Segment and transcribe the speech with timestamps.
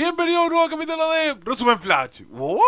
[0.00, 2.22] Bienvenido a un nuevo capítulo de Resumen Flash.
[2.30, 2.58] ¡Wow!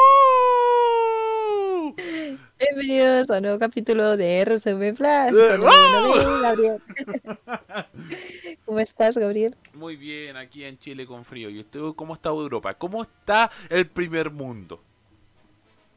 [2.61, 5.33] Bienvenidos a un nuevo capítulo de Resumen Flash.
[5.34, 6.78] Eh, con Gabriel.
[8.66, 9.56] ¿Cómo estás, Gabriel?
[9.72, 11.48] Muy bien, aquí en Chile con frío.
[11.48, 12.74] ¿Y usted cómo está Europa?
[12.74, 14.83] ¿Cómo está el primer mundo?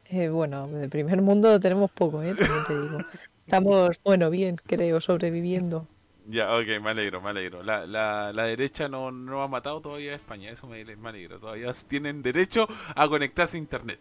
[0.06, 2.34] Eh, bueno, de primer mundo tenemos poco, ¿eh?
[2.34, 2.98] También te digo.
[3.44, 5.86] Estamos, bueno, bien, creo, sobreviviendo.
[6.28, 7.62] Ya, ok, me alegro, me alegro.
[7.62, 11.38] La, la, la derecha no, no ha matado todavía a España, eso me, me alegro.
[11.38, 12.66] Todavía tienen derecho
[12.96, 14.00] a conectarse a internet.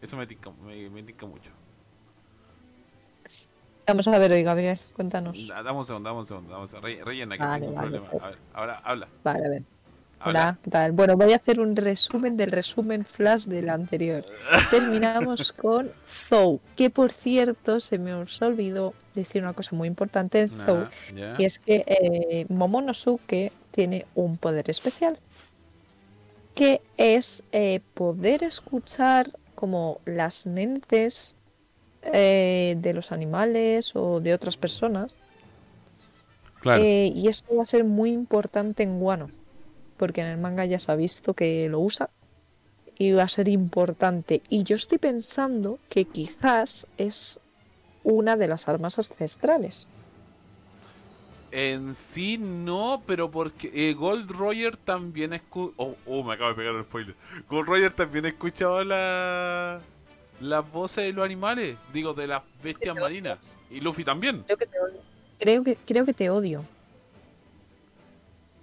[0.00, 1.52] Eso me tinca, me, me tinca mucho.
[3.86, 5.38] Vamos a ver hoy, Gabriel, cuéntanos.
[5.48, 6.50] Da- Dame un segundo, dame un segundo.
[6.50, 6.88] Dame un segundo.
[6.88, 8.14] Re- Rellena, que Vale, tengo un vale, problema.
[8.18, 9.08] A ver, ahora habla.
[9.24, 9.64] Vale, a ver.
[10.24, 10.40] Habla.
[10.40, 10.92] Hola, ¿qué tal?
[10.92, 14.24] Bueno, voy a hacer un resumen del resumen flash del anterior.
[14.70, 15.90] Terminamos con
[16.28, 20.88] Zou, que por cierto se me olvidó decir una cosa muy importante en Zou,
[21.38, 25.18] y es que eh, Momonosuke tiene un poder especial,
[26.54, 31.34] que es eh, poder escuchar como las mentes
[32.02, 35.16] eh, de los animales o de otras personas
[36.60, 36.82] Claro.
[36.82, 39.30] eh, y esto va a ser muy importante en Guano,
[39.96, 42.10] porque en el manga ya se ha visto que lo usa
[42.98, 44.42] y va a ser importante.
[44.48, 47.40] Y yo estoy pensando que quizás es
[48.02, 49.88] una de las armas ancestrales.
[51.50, 55.72] En sí no, pero porque eh, Gold Roger también escu...
[55.76, 57.14] Oh, oh, me acabo de pegar el spoiler.
[57.48, 59.80] Gold Roger también escuchaba la...
[60.40, 63.38] las voces de los animales, digo, de las bestias marinas.
[63.70, 64.42] Y Luffy también.
[64.42, 65.00] Creo que te odio.
[65.38, 66.64] Creo que, creo que te odio.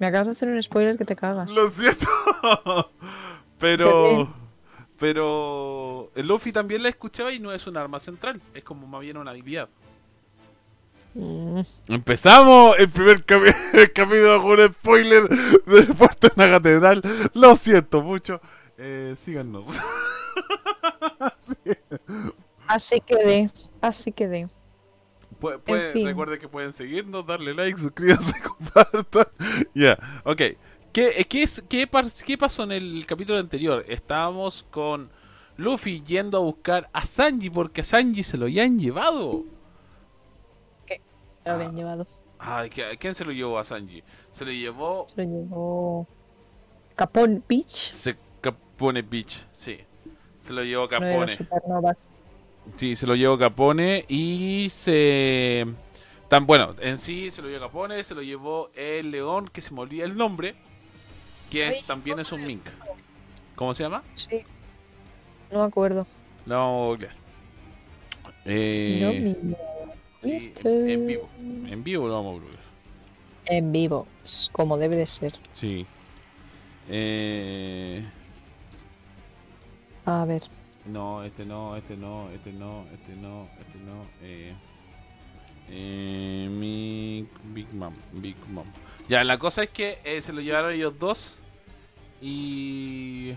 [0.01, 1.51] Me acabas de hacer un spoiler que te cagas.
[1.51, 2.07] Lo siento.
[3.59, 4.33] pero...
[4.97, 6.09] Pero...
[6.15, 8.41] El Luffy también la escuchaba y no es un arma central.
[8.55, 9.69] Es como más bien una habilidad.
[11.13, 13.23] Mm, Empezamos el primer
[13.93, 15.29] capítulo con un spoiler
[15.67, 17.03] del puerto de la catedral.
[17.35, 18.41] Lo siento mucho.
[18.79, 19.77] Eh, síganos.
[21.37, 21.71] Sí.
[22.67, 23.51] Así quedé,
[23.81, 24.47] así quedé.
[25.41, 26.05] Pu- puede- fin.
[26.05, 29.25] Recuerden que pueden seguirnos, darle like, suscríbanse, compartan.
[29.75, 30.41] Ya, ok.
[30.93, 31.89] ¿Qué, eh, qué, es- qué,
[32.25, 33.83] qué pasó en el capítulo anterior?
[33.87, 35.09] Estábamos con
[35.57, 39.43] Luffy yendo a buscar a Sanji porque a Sanji se lo habían llevado.
[41.45, 42.07] Lo habían llevado.
[42.37, 44.03] Ay, ¿qué- ¿quién se lo llevó a Sanji?
[44.29, 46.07] Se lo llevó Se lo llevó
[46.95, 47.69] Capón Beach.
[47.69, 49.79] Se Capone Beach, sí.
[50.37, 51.19] Se lo llevó uno de Capone.
[51.27, 52.09] los supernovas.
[52.75, 55.65] Sí, se lo llevó Capone y se...
[56.27, 59.73] Tan bueno, en sí se lo llevó Capone, se lo llevó el león, que se
[59.73, 60.55] me olvida el nombre,
[61.49, 62.63] que es, también es un mink.
[63.55, 64.03] ¿Cómo se llama?
[64.15, 64.41] Sí.
[65.51, 66.07] No me acuerdo.
[66.45, 67.15] No, claro.
[68.25, 69.55] No, Eh, mi-
[70.21, 71.29] sí, en, en vivo.
[71.37, 72.59] En vivo lo vamos a volver.
[73.45, 74.07] En vivo,
[74.51, 75.33] como debe de ser.
[75.53, 75.85] Sí.
[76.89, 78.03] Eh,
[80.05, 80.43] A ver.
[80.85, 84.05] No, este no, este no, este no, este no, este no.
[84.21, 84.53] Eh,
[85.69, 88.65] eh, mi Big Mom, Big Mom.
[89.07, 91.39] Ya, la cosa es que eh, se lo llevaron ellos dos
[92.21, 93.33] y...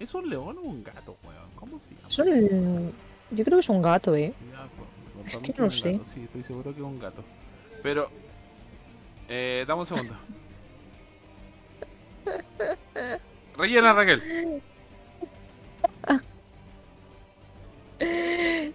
[0.00, 1.50] ¿Es un león o un gato, weón?
[1.54, 2.90] ¿Cómo se llama?
[3.30, 4.34] Yo creo que es un gato, ¿eh?
[4.50, 4.66] Ya,
[5.14, 5.92] pues, Es que no sé.
[5.92, 7.24] gato, Sí, estoy seguro que es un gato.
[7.82, 8.10] Pero...
[9.28, 10.16] Eh, dame un segundo.
[13.56, 14.62] Rellena, Raquel.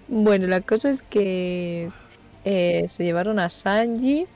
[0.08, 1.90] Bueno, la cosa es que
[2.44, 4.28] eh, se llevaron a Sanji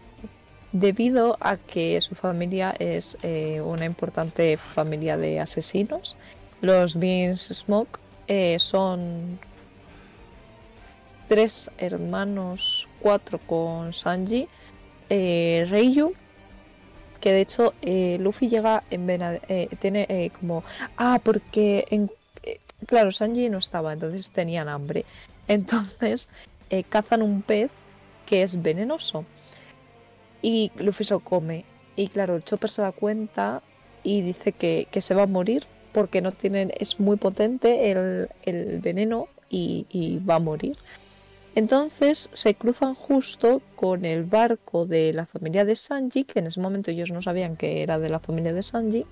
[0.74, 6.18] debido a que su familia es eh, una importante familia de asesinos.
[6.62, 9.40] Los Beans Smoke eh, son
[11.30, 14.48] tres hermanos, cuatro con Sanji,
[15.10, 15.66] eh,
[17.22, 17.74] que de hecho
[18.19, 19.40] Luffy llega en
[19.80, 20.63] tiene como
[20.98, 22.12] ah porque en,
[22.85, 25.06] claro Sanji no estaba entonces tenían hambre.
[25.47, 26.30] Entonces
[26.69, 27.71] eh, cazan un pez
[28.25, 29.25] que es venenoso.
[30.41, 31.65] Y Luffy se lo come.
[31.95, 33.62] Y claro Chopper se da cuenta
[34.03, 38.30] y dice que, que se va a morir porque no tienen es muy potente el,
[38.44, 40.77] el veneno y, y va a morir.
[41.56, 46.59] Entonces se cruzan justo con el barco de la familia de Sanji, que en ese
[46.59, 49.06] momento ellos no sabían que era de la familia de Sanji.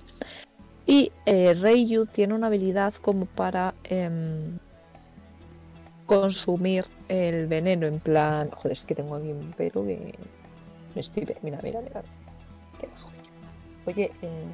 [0.86, 4.58] Y eh, tiene una habilidad como para em,
[6.06, 8.50] consumir el veneno, en plan.
[8.52, 10.14] Joder, es que tengo aquí un pelo que.
[10.96, 11.24] me estoy.
[11.42, 12.02] Mira, mira, mira.
[12.80, 13.10] Qué bajo.
[13.86, 14.46] Oye, eh,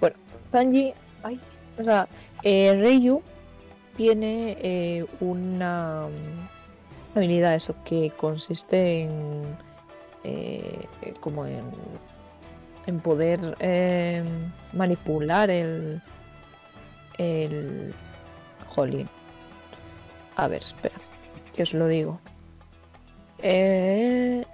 [0.00, 0.16] bueno,
[0.50, 0.94] Sanji.
[1.22, 1.38] Ay,
[1.78, 2.08] o sea,
[2.42, 3.22] eh, Reiyu
[3.96, 6.08] tiene eh, una
[7.14, 9.44] habilidad eso que consiste en
[10.24, 10.86] eh,
[11.20, 11.64] como en,
[12.90, 13.56] en poder
[14.72, 16.00] manipular el.
[17.18, 17.94] El.
[18.68, 19.08] Jolín.
[20.36, 20.94] A ver, espera.
[21.54, 22.20] Que os lo digo.
[23.42, 24.44] Eh,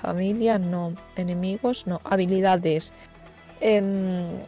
[0.00, 0.94] familia, no.
[1.16, 2.00] Enemigos, no.
[2.04, 2.94] Habilidades.
[3.60, 4.38] Eh,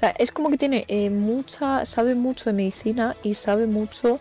[0.00, 4.18] sea, es como que tiene eh, mucha, sabe mucho de medicina y sabe mucho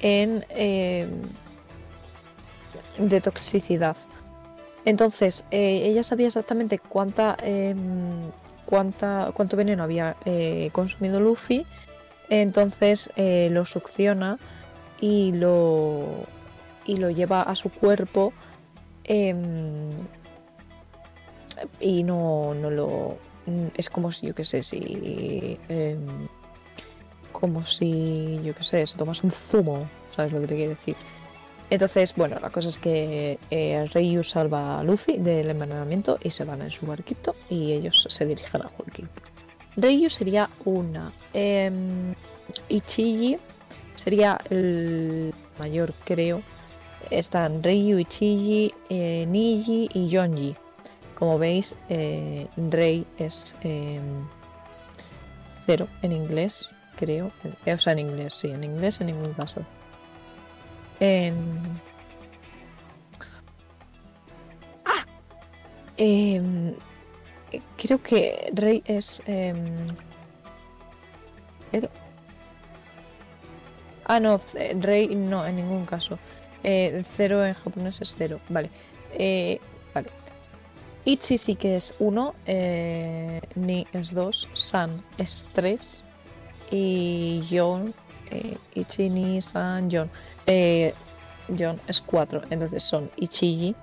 [0.00, 1.08] en eh,
[2.98, 3.96] de toxicidad.
[4.84, 8.30] Entonces, eh, ella sabía exactamente cuánta, em,
[8.66, 11.66] cuánta, cuánto veneno había eh, consumido Luffy.
[12.28, 14.36] Entonces lo succiona
[15.00, 16.26] y lo
[16.84, 18.32] y lo lleva a su cuerpo
[19.04, 19.90] em,
[21.80, 23.16] y no, no lo
[23.76, 26.28] es como si yo qué sé si em,
[27.32, 30.96] como si yo qué sé si tomas un zumo sabes lo que te quiero decir
[31.70, 36.44] entonces bueno la cosa es que eh, Ryu salva a Luffy del envenenamiento y se
[36.44, 39.04] van en su barquito y ellos se dirigen a Cake.
[39.76, 42.14] Ryu sería una em,
[42.68, 43.38] Ichiji
[43.94, 46.42] sería el mayor creo
[47.10, 50.56] están Ryu, Ichiji, eh, Niji y Yonji.
[51.16, 54.00] Como veis, eh, Rei es eh,
[55.64, 57.32] cero en inglés, creo.
[57.64, 59.62] Eh, O sea, en inglés, sí, en inglés en ningún caso.
[61.00, 61.80] En...
[64.84, 65.04] ¡Ah!
[65.96, 66.74] Em,
[67.78, 69.22] creo que Rei es...
[69.26, 69.96] em,
[71.70, 71.88] cero.
[74.04, 74.40] Ah, no,
[74.80, 76.18] Rei no, en ningún caso.
[76.62, 78.70] Eh, cero en japonés es cero, vale.
[79.12, 79.60] Eh,
[81.06, 82.34] Ichi sí que es 1,
[83.54, 86.04] Ni es 2, San es 3
[86.70, 87.94] y Yon,
[88.30, 90.10] eh, Ichi, Ni, San, Yon.
[90.46, 90.92] Eh,
[91.48, 93.74] Yon es 4, entonces son Ichiji,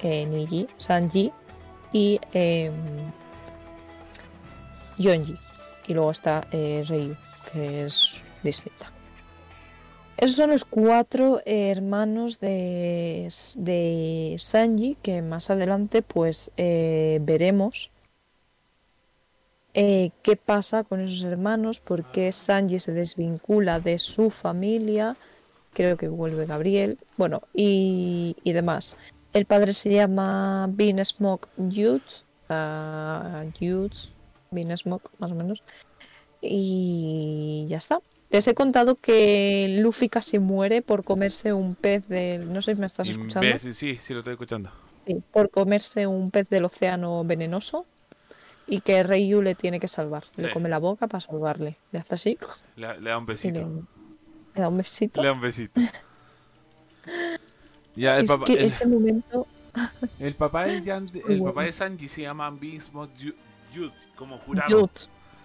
[0.00, 1.32] eh, Niji, Sanji
[1.92, 2.70] y eh,
[4.98, 5.36] Yonji.
[5.86, 7.16] Y luego está eh, Ryu,
[7.50, 8.93] que es distinta.
[10.16, 17.90] Esos son los cuatro hermanos de, de Sanji que más adelante pues eh, veremos
[19.76, 25.16] eh, qué pasa con esos hermanos, por qué Sanji se desvincula de su familia,
[25.72, 28.96] creo que vuelve Gabriel, bueno, y, y demás.
[29.32, 34.12] El padre se llama Bean Smoke Youth, uh, Youth,
[34.52, 35.64] Bean más o menos,
[36.40, 37.98] y ya está.
[38.34, 42.52] Les he contado que Luffy casi muere por comerse un pez del...
[42.52, 43.46] No sé si me estás escuchando.
[43.46, 44.72] Imbécil, sí, sí, lo estoy escuchando.
[45.06, 47.86] Sí, por comerse un pez del océano venenoso
[48.66, 50.24] y que Ryu le tiene que salvar.
[50.28, 50.42] Sí.
[50.42, 51.76] Le come la boca para salvarle.
[51.92, 52.38] Le hace así
[52.74, 53.60] Le, le da un le, besito.
[54.56, 55.22] le da un besito.
[55.22, 55.80] Le da un besito.
[57.94, 59.46] Ya, el es papá, que el, ese momento...
[60.18, 61.44] el papá de Yan- el bueno.
[61.44, 63.10] papá de Sanji se llama Bismuth
[63.72, 64.68] Youth, como jurado.
[64.68, 65.02] Youth.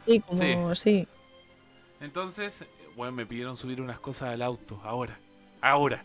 [0.07, 0.73] Sí, como...
[0.73, 1.07] Sí.
[2.01, 2.65] Entonces,
[2.99, 4.81] bueno, me pidieron subir unas cosas al auto.
[4.83, 5.17] Ahora.
[5.61, 6.03] Ahora.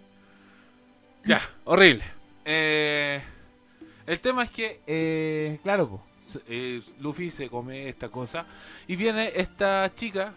[1.25, 2.05] Ya, horrible.
[2.45, 3.21] Eh,
[4.07, 6.07] el tema es que, eh, claro, po,
[6.47, 8.47] eh, Luffy se come esta cosa.
[8.87, 10.35] Y viene esta chica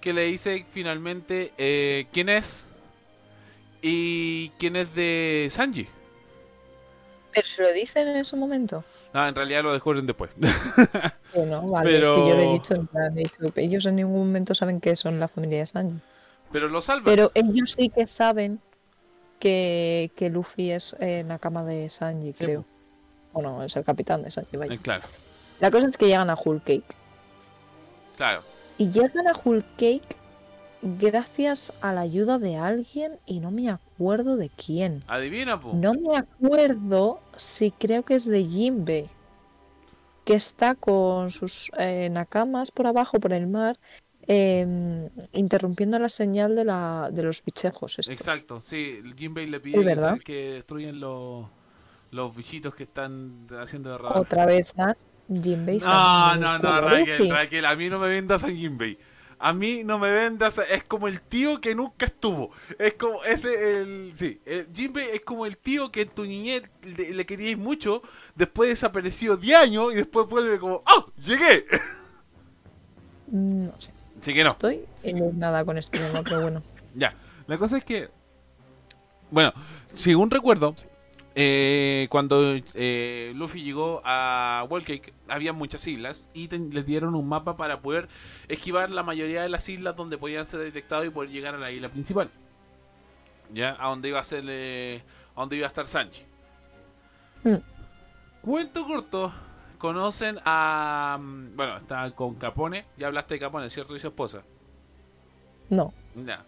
[0.00, 2.66] que le dice finalmente eh, quién es
[3.82, 5.86] y quién es de Sanji.
[7.32, 8.84] Pero se lo dicen en ese momento.
[9.14, 10.30] No, en realidad lo descubren después.
[11.34, 13.96] Bueno, vale, Pero- es que yo le he dicho, en plan, he dicho, ellos en
[13.96, 15.96] ningún momento saben que son la familia de Sanji.
[16.50, 17.04] Pero lo salvan.
[17.06, 18.60] Pero ellos sí que saben
[19.38, 22.64] que, que Luffy es eh, Nakama de Sanji, Sí, creo.
[23.32, 24.74] Bueno, es el capitán de Sanji, vaya.
[24.74, 25.04] Eh, claro,
[25.58, 26.94] La cosa es que llegan a Whole Cake.
[28.16, 28.42] claro.
[28.78, 30.16] Y llegan a Whole Cake
[30.82, 35.02] gracias a la ayuda de alguien y no me acuerdo de quién.
[35.06, 35.74] Adivina, po.
[35.74, 39.08] No me acuerdo si creo que es de Jinbe,
[40.24, 43.78] que está con sus eh, nakamas por abajo, por el mar,
[44.26, 47.98] em, interrumpiendo la señal de, la, de los bichejos.
[47.98, 48.14] estos.
[48.14, 50.14] Exacto, sí, Jinbei le pide que, verdad.
[50.16, 51.46] se- que destruyen los,
[52.10, 54.18] los bichitos que están haciendo de radar.
[54.18, 55.78] Otra vez más, Jinbei.
[55.78, 57.30] No, no, no, Raquel.
[57.30, 58.98] Raquel, a mí no me vendas a Jinbei.
[59.44, 62.52] A mí no me vendas, es como el tío que nunca estuvo.
[62.78, 66.62] Es como ese, el, sí, el Jinbei es como el tío que en tu niñez
[66.84, 68.02] le, le queríais mucho,
[68.36, 71.10] después desapareció 10 años y después vuelve como, ¡oh!
[71.16, 71.66] ¡Llegué!
[73.26, 74.50] No sé, Así que no.
[74.50, 74.84] estoy
[75.34, 76.62] nada con este tema, pero bueno.
[76.94, 77.12] Ya,
[77.48, 78.10] la cosa es que,
[79.30, 79.52] bueno,
[79.88, 80.74] según recuerdo,
[81.34, 87.28] eh, cuando eh, Luffy llegó a Wall Cake, había muchas islas y les dieron un
[87.28, 88.08] mapa para poder
[88.48, 91.70] esquivar la mayoría de las islas donde podían ser detectados y poder llegar a la
[91.70, 92.30] isla principal.
[93.52, 95.02] Ya, a donde iba a ser, eh,
[95.34, 96.24] a donde iba a estar Sanji.
[97.44, 97.56] Mm.
[98.42, 99.32] Cuento corto,
[99.78, 103.96] conocen a, mm, bueno, está con Capone, ya hablaste de Capone, ¿cierto?
[103.96, 104.42] Y su esposa.
[105.70, 105.94] No,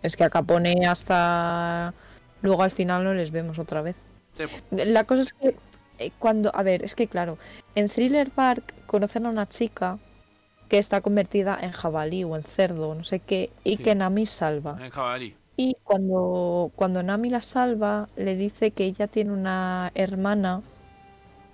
[0.02, 1.94] es que a Capone hasta
[2.42, 3.96] luego al final no les vemos otra vez.
[4.34, 4.44] Sí.
[4.70, 5.56] La cosa es que
[5.98, 7.38] eh, cuando, a ver, es que claro,
[7.74, 9.98] en Thriller Bark conocen a una chica
[10.68, 13.82] que está convertida en jabalí o en cerdo, no sé qué, y Sí.
[13.84, 14.76] que Nami salva.
[14.82, 15.36] en jabalí.
[15.56, 20.62] Y cuando, cuando Nami la salva, le dice que ella tiene una hermana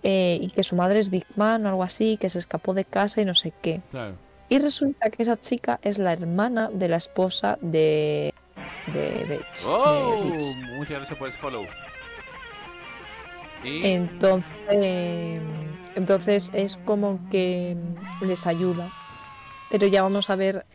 [0.03, 2.87] eh, y que su madre es Big Man o algo así, que se escapó de
[2.87, 3.83] casa y no sé qué.
[3.91, 4.15] Claro.
[4.49, 8.33] Y resulta que esa chica es la hermana de la esposa de.
[8.87, 9.67] de Bates.
[9.67, 10.25] ¡Oh!
[10.25, 10.57] de Bates.
[10.79, 11.67] Muchas gracias por ese follow.
[13.65, 14.57] Y, Entonces.
[15.95, 17.77] Entonces es como que
[18.21, 18.93] les ayuda.
[19.71, 20.67] Pero ya vamos a ver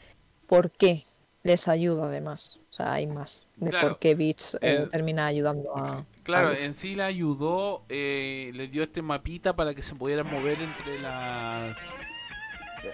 [0.47, 1.05] por qué
[1.43, 2.59] les ayuda además.
[2.71, 3.89] O sea, hay más de Claro.
[3.89, 6.05] por qué eh, Eh, termina ayudando a.
[6.23, 10.27] Claro, a en sí la ayudó, eh, le dio este mapita para que se pudieran
[10.29, 11.95] mover entre las...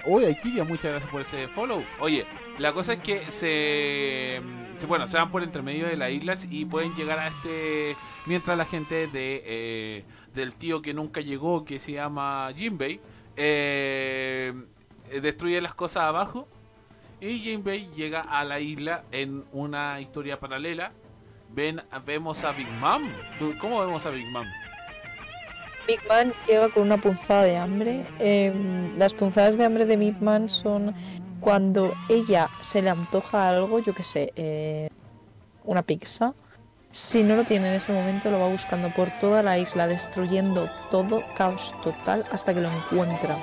[0.06, 1.84] Oye, Aikiria, muchas gracias por ese follow.
[2.00, 2.26] Oye,
[2.58, 4.42] la cosa es que se,
[4.76, 7.96] se- bueno, se van por entre medio de las islas y pueden llegar a este...
[8.26, 13.00] Mientras la gente de eh, del tío que nunca llegó, que se llama Jinbei,
[13.36, 14.54] eh,
[15.22, 16.48] destruye las cosas abajo.
[17.20, 20.92] Y Jinbei llega a la isla en una historia paralela
[21.54, 23.04] ven, vemos a Big Mom.
[23.38, 24.48] ¿Tú- ¿Cómo vemos a Big Mom?
[25.92, 28.06] Big Man llega con una punzada de hambre.
[28.20, 30.96] Em, las punzadas de hambre de Big Man son
[31.42, 34.90] cuando ella se le antoja algo, yo que sé, eh,
[35.66, 36.34] una pizza.
[36.94, 40.70] Si no lo tiene en ese momento, lo va buscando por toda la isla, destruyendo
[40.92, 43.36] todo, caos total, hasta que lo encuentra.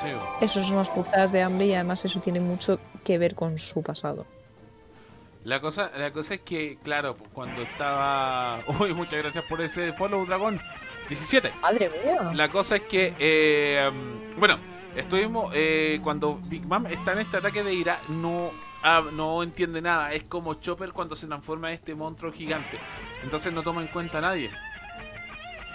[0.00, 0.08] Sí,
[0.42, 3.82] Eso son las punzadas de hambre y además eso tiene mucho que ver con su
[3.82, 4.26] pasado.
[5.44, 8.60] La cosa, la cosa es que, claro, cuando estaba...
[8.80, 10.60] Uy, muchas gracias por ese follow, dragón.
[11.08, 11.52] 17.
[11.60, 12.32] ¡Madre mía!
[12.34, 13.90] La cosa es que, eh,
[14.36, 14.58] bueno,
[14.94, 18.50] estuvimos, eh, cuando Big Mom está en este ataque de ira, no,
[18.82, 20.12] ah, no entiende nada.
[20.12, 22.78] Es como Chopper cuando se transforma en este monstruo gigante.
[23.22, 24.50] Entonces no toma en cuenta a nadie.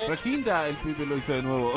[0.07, 1.73] Rachinda, el pibe lo hizo de nuevo.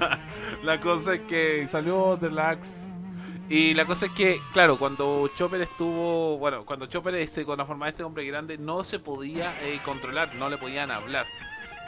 [0.62, 2.90] la cosa es que salió de Lax.
[3.48, 8.02] Y la cosa es que, claro, cuando Chopper estuvo, bueno, cuando Chopper se de este
[8.02, 11.26] hombre grande, no se podía eh, controlar, no le podían hablar.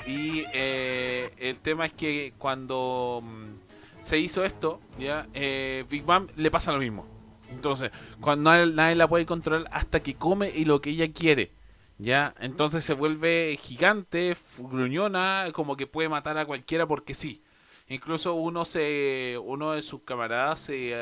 [0.07, 6.29] Y eh, el tema es que cuando mm, se hizo esto, ya eh, Big Bang
[6.37, 7.07] le pasa lo mismo.
[7.51, 11.53] Entonces, cuando nadie, la puede controlar hasta que come y lo que ella quiere.
[11.99, 17.43] Ya, entonces se vuelve gigante, gruñona, como que puede matar a cualquiera porque sí.
[17.89, 20.93] Incluso uno se uno de sus camaradas se,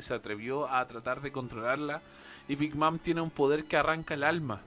[0.00, 2.02] se atrevió a tratar de controlarla
[2.48, 4.60] y Big Mom tiene un poder que arranca el alma.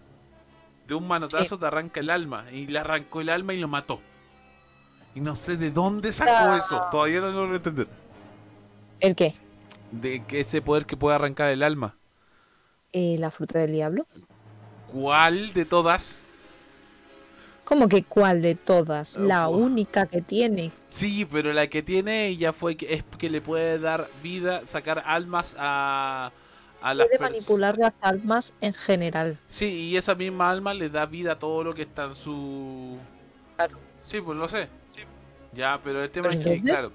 [0.88, 4.00] De un manotazo te arranca el alma y le arrancó el alma y lo mató.
[5.16, 6.58] Y no sé de dónde sacó Ah.
[6.58, 7.88] eso, todavía no lo entender.
[9.00, 9.34] ¿El qué?
[9.92, 11.96] De que ese poder que puede arrancar el alma.
[12.92, 14.06] Eh, ¿La fruta del diablo?
[14.88, 16.22] ¿Cuál de todas?
[17.64, 19.18] ¿Cómo que cuál de todas?
[19.18, 19.58] La Uf.
[19.58, 20.72] única que tiene.
[20.88, 25.04] Sí, pero la que tiene ella fue que es que le puede dar vida, sacar
[25.06, 26.32] almas a,
[26.86, 29.40] a las Puede manipular las almas en general.
[29.50, 32.98] Sí, y esa misma alma le da vida a todo lo que está en su.
[33.56, 33.78] Claro.
[34.04, 34.70] Sí, pues lo sé.
[35.54, 36.92] Ya, pero el tema es que, entonces- claro.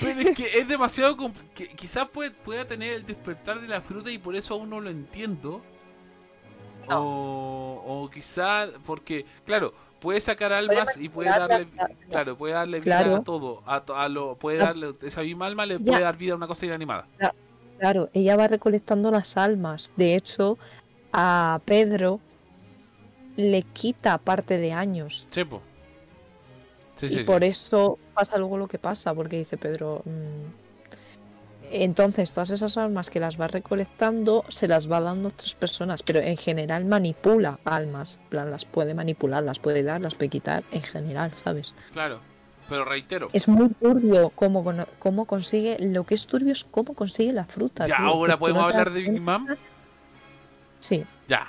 [0.00, 1.16] Pero es que es demasiado.
[1.54, 4.80] que quizás puede, pueda tener el despertar de la fruta y por eso aún no
[4.80, 5.62] lo entiendo.
[6.88, 7.00] No.
[7.02, 12.54] O, o quizá porque, claro, puede sacar almas y puede darle, la- la- claro, puede
[12.54, 13.16] darle vida Claro.
[13.16, 15.84] a todo, a, a lo, puede La- darle esa misma alma le Ya.
[15.84, 17.08] puede dar vida a una cosa inanimada.
[17.78, 19.92] Claro, ella va recolectando las almas.
[19.96, 20.58] De hecho,
[21.12, 22.20] a Pedro
[23.36, 25.26] le quita parte de años.
[25.30, 25.62] Sí, po.
[26.96, 30.02] Sí, y sí, por eso pasa luego lo que pasa, porque dice Pedro.
[30.04, 30.66] mm,
[31.70, 36.02] Entonces, todas esas almas que las va recolectando se las va dando a otras personas,
[36.02, 38.18] pero en general manipula almas.
[38.30, 41.74] Plan, las puede manipular, las puede dar, las puede quitar, en general, ¿sabes?
[41.92, 42.20] Claro.
[42.68, 44.64] Pero reitero, Es muy turbio cómo,
[44.98, 45.76] cómo consigue.
[45.78, 47.86] Lo que es turbio es cómo consigue la fruta.
[47.86, 49.20] ya tío, ahora podemos no hablar de Big.
[49.20, 49.46] Mom.
[50.80, 51.04] Sí.
[51.28, 51.46] Ya.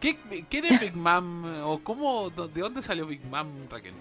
[0.00, 0.18] ¿Qué,
[0.48, 1.44] ¿Quién es Big Mom?
[1.64, 3.94] ¿O cómo, de dónde salió Big Mom, Raquel?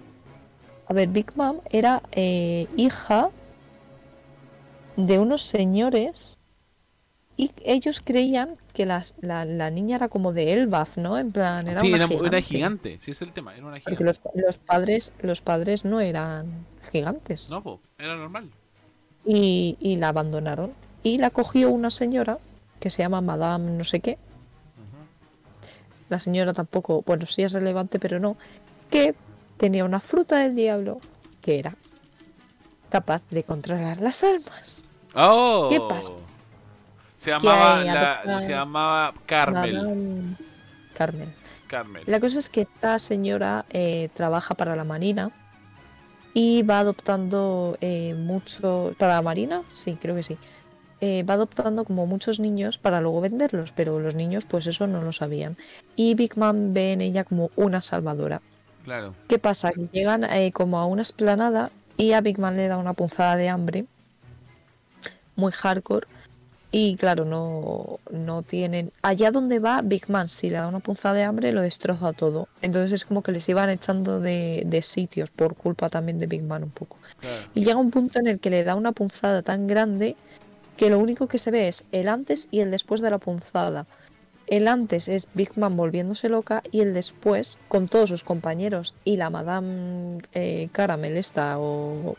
[0.88, 3.30] A ver, Big Mom era eh, hija
[4.98, 6.38] de unos señores
[7.42, 11.18] Y ellos creían que las- la, la niña era como de Elbaf, ¿no?
[11.18, 12.28] En plan, era sí, una era, gigante.
[12.28, 12.98] era gigante.
[13.00, 13.56] Sí, es el tema.
[13.56, 14.04] Era una Porque gigante.
[14.04, 17.50] los, los padres los padres no eran gigantes.
[17.50, 18.52] No, po, era normal.
[19.26, 20.72] Y, y la abandonaron.
[21.02, 22.38] Y la cogió una señora
[22.80, 24.20] que se llama Madame no sé qué.
[26.10, 28.38] La señora tampoco, bueno, sí es relevante, pero no.
[28.92, 29.16] Que
[29.58, 31.00] tenía una fruta del diablo
[31.42, 31.76] que era
[32.90, 34.84] capaz de controlar las almas.
[35.16, 35.70] ¡Oh!
[35.72, 36.12] ¿Qué pasa?
[37.22, 39.76] Se llamaba, la- se llamaba Carmel.
[40.96, 41.30] Carmel.
[41.68, 42.04] Carmel.
[42.08, 45.30] La cosa es que esta señora eh, trabaja para la Marina
[46.34, 48.96] y va adoptando eh, mucho.
[48.98, 49.62] ¿Para la Marina?
[49.70, 50.36] Sí, creo que sí.
[51.00, 55.04] Eh, va adoptando como muchos niños para luego venderlos, pero los niños, pues eso no
[55.04, 55.58] lo sabían.
[55.96, 58.42] Y Big Man ve en ella como una salvadora.
[58.84, 59.14] Claro.
[59.28, 59.72] ¿Qué pasa?
[59.74, 63.36] Que llegan eh, como a una esplanada y a Big Man le da una punzada
[63.36, 63.86] de hambre
[65.36, 66.08] muy hardcore.
[66.74, 68.94] Y claro, no, no tienen.
[69.02, 72.48] Allá donde va Big Man, si le da una punzada de hambre, lo destroza todo.
[72.62, 76.44] Entonces es como que les iban echando de, de sitios por culpa también de Big
[76.44, 76.98] Man un poco.
[77.20, 77.46] Claro.
[77.54, 80.16] Y llega un punto en el que le da una punzada tan grande
[80.78, 83.86] que lo único que se ve es el antes y el después de la punzada.
[84.48, 89.18] El antes es Big Man volviéndose loca y el después con todos sus compañeros y
[89.18, 92.16] la Madame eh, Caramel esta o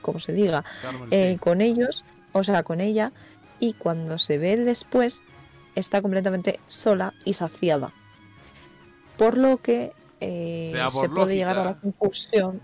[0.00, 1.38] como se diga, Carmel, eh, sí.
[1.38, 3.12] con ellos, o sea, con ella
[3.60, 5.24] y cuando se ve después
[5.74, 7.92] está completamente sola y saciada.
[9.16, 12.60] Por lo que eh, se puede llegar a la conclusión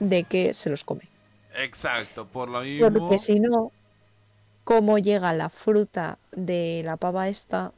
[0.00, 1.08] de que se los come.
[1.54, 2.90] Exacto, por lo mismo.
[2.90, 3.72] Porque si no,
[4.64, 7.72] ¿cómo llega la fruta de la pava esta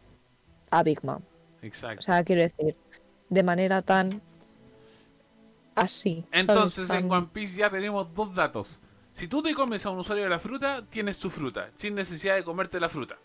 [0.70, 1.22] a Big Man?
[1.62, 2.00] Exacto.
[2.00, 2.76] O sea, quiero decir,
[3.28, 4.20] de manera tan
[5.74, 6.24] así.
[6.32, 8.80] Entonces en One Piece ya tenemos dos datos.
[9.12, 12.36] Si tú te comes a un usuario de la fruta, tienes su fruta, sin necesidad
[12.36, 13.16] de comerte la fruta.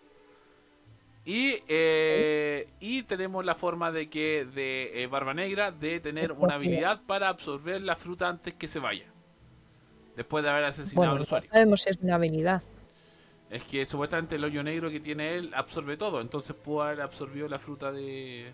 [1.24, 6.56] Y, eh, y tenemos la forma de que de eh, Barba Negra de tener una
[6.56, 9.06] habilidad para absorber la fruta antes que se vaya.
[10.15, 11.50] Después de haber asesinado Bueno, al no usuario.
[11.52, 12.62] sabemos si es una habilidad.
[13.50, 16.21] Es que supuestamente el hoyo negro que tiene él absorbe todo.
[16.21, 18.52] Entonces pudo haber absorbido la fruta de,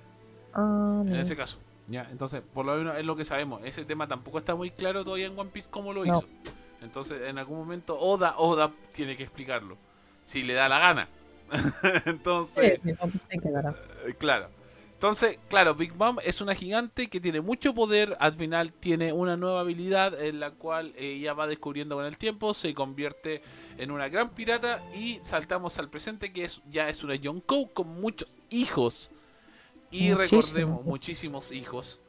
[0.53, 1.59] Ah, en ese caso.
[1.87, 3.61] Ya, entonces, por lo menos es lo que sabemos.
[3.65, 6.17] Ese tema tampoco está muy claro todavía en One Piece cómo lo No.
[6.17, 6.27] hizo.
[6.81, 9.77] Entonces, en algún momento Oda, Oda tiene que explicarlo.
[10.23, 11.09] Si le da la gana.
[12.05, 14.49] entonces, Sí, eh, claro.
[14.93, 18.15] Entonces, claro, Big Mom es una gigante que tiene mucho poder.
[18.19, 22.53] Al final tiene una nueva habilidad en la cual ella va descubriendo con el tiempo.
[22.53, 23.41] Se convierte
[23.79, 24.83] en una gran pirata.
[24.93, 29.09] Y saltamos al presente que es ya es una Yonkou con muchos hijos.
[29.89, 30.41] Y Muchísimo.
[30.41, 31.99] recordemos, muchísimos hijos.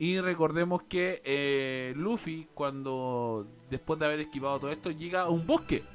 [0.00, 5.46] Y recordemos que eh, Luffy, cuando después de haber esquivado todo esto, llega a un
[5.46, 5.90] bosque.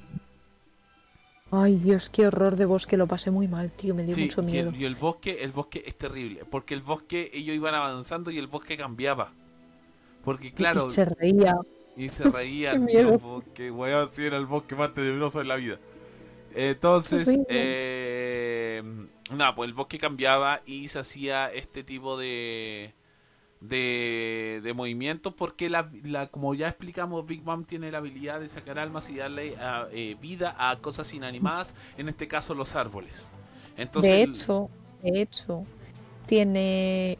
[1.51, 2.97] Ay, Dios, qué horror de bosque.
[2.97, 3.95] Lo pasé muy mal, tío.
[3.95, 4.69] Me dio Sí, mucho y miedo.
[4.69, 8.37] el, y el bosque, el bosque es terrible, porque el bosque ellos iban avanzando y
[8.37, 9.35] el bosque cambiaba.
[10.23, 11.55] Porque claro, Y se reía.
[11.95, 12.25] y se
[12.69, 13.17] y el miedo.
[13.19, 15.79] bosque, weón, sí era el bosque más tenebroso de la vida.
[16.51, 18.83] Entonces, eh,
[19.31, 22.95] nada, pues el bosque cambiaba y se hacía este tipo de
[23.61, 28.47] de, de movimientos porque la, la- como ya explicamos Big Mom tiene la habilidad de
[28.47, 29.55] sacar almas y darle
[29.91, 33.29] eh, vida a cosas inanimadas en este caso los árboles
[33.77, 34.69] entonces de hecho,
[35.03, 35.63] de hecho,
[36.27, 37.17] tiene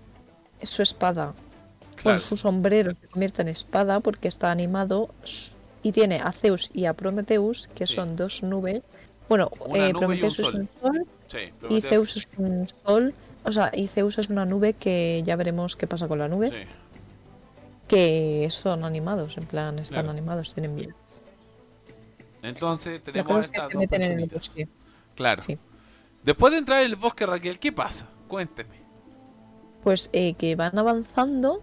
[0.62, 1.34] su espada.
[1.96, 5.10] claro, Con su sombrero se convierte en espada porque está animado.
[5.84, 7.94] Y tiene a Zeus y a Prometheus, que Sí.
[7.96, 8.84] son dos nubes.
[9.30, 11.38] Bueno, eh, nube y un Prometheus es un sol sí,
[11.70, 13.14] y Zeus es un sol.
[13.46, 16.50] O sea, y Zeus es una nube que ya veremos qué pasa con la nube.
[16.50, 16.68] sí.
[17.88, 20.10] Que son animados, en plan, están Claro.
[20.10, 20.96] animados, tienen vida.
[22.42, 24.68] entonces tenemos estas dos en el bosque.
[25.16, 25.58] claro Sí.
[26.24, 28.08] después de entrar en el bosque Raquel ¿qué pasa?
[28.28, 28.76] cuénteme
[29.84, 31.62] Pues eh, que van avanzando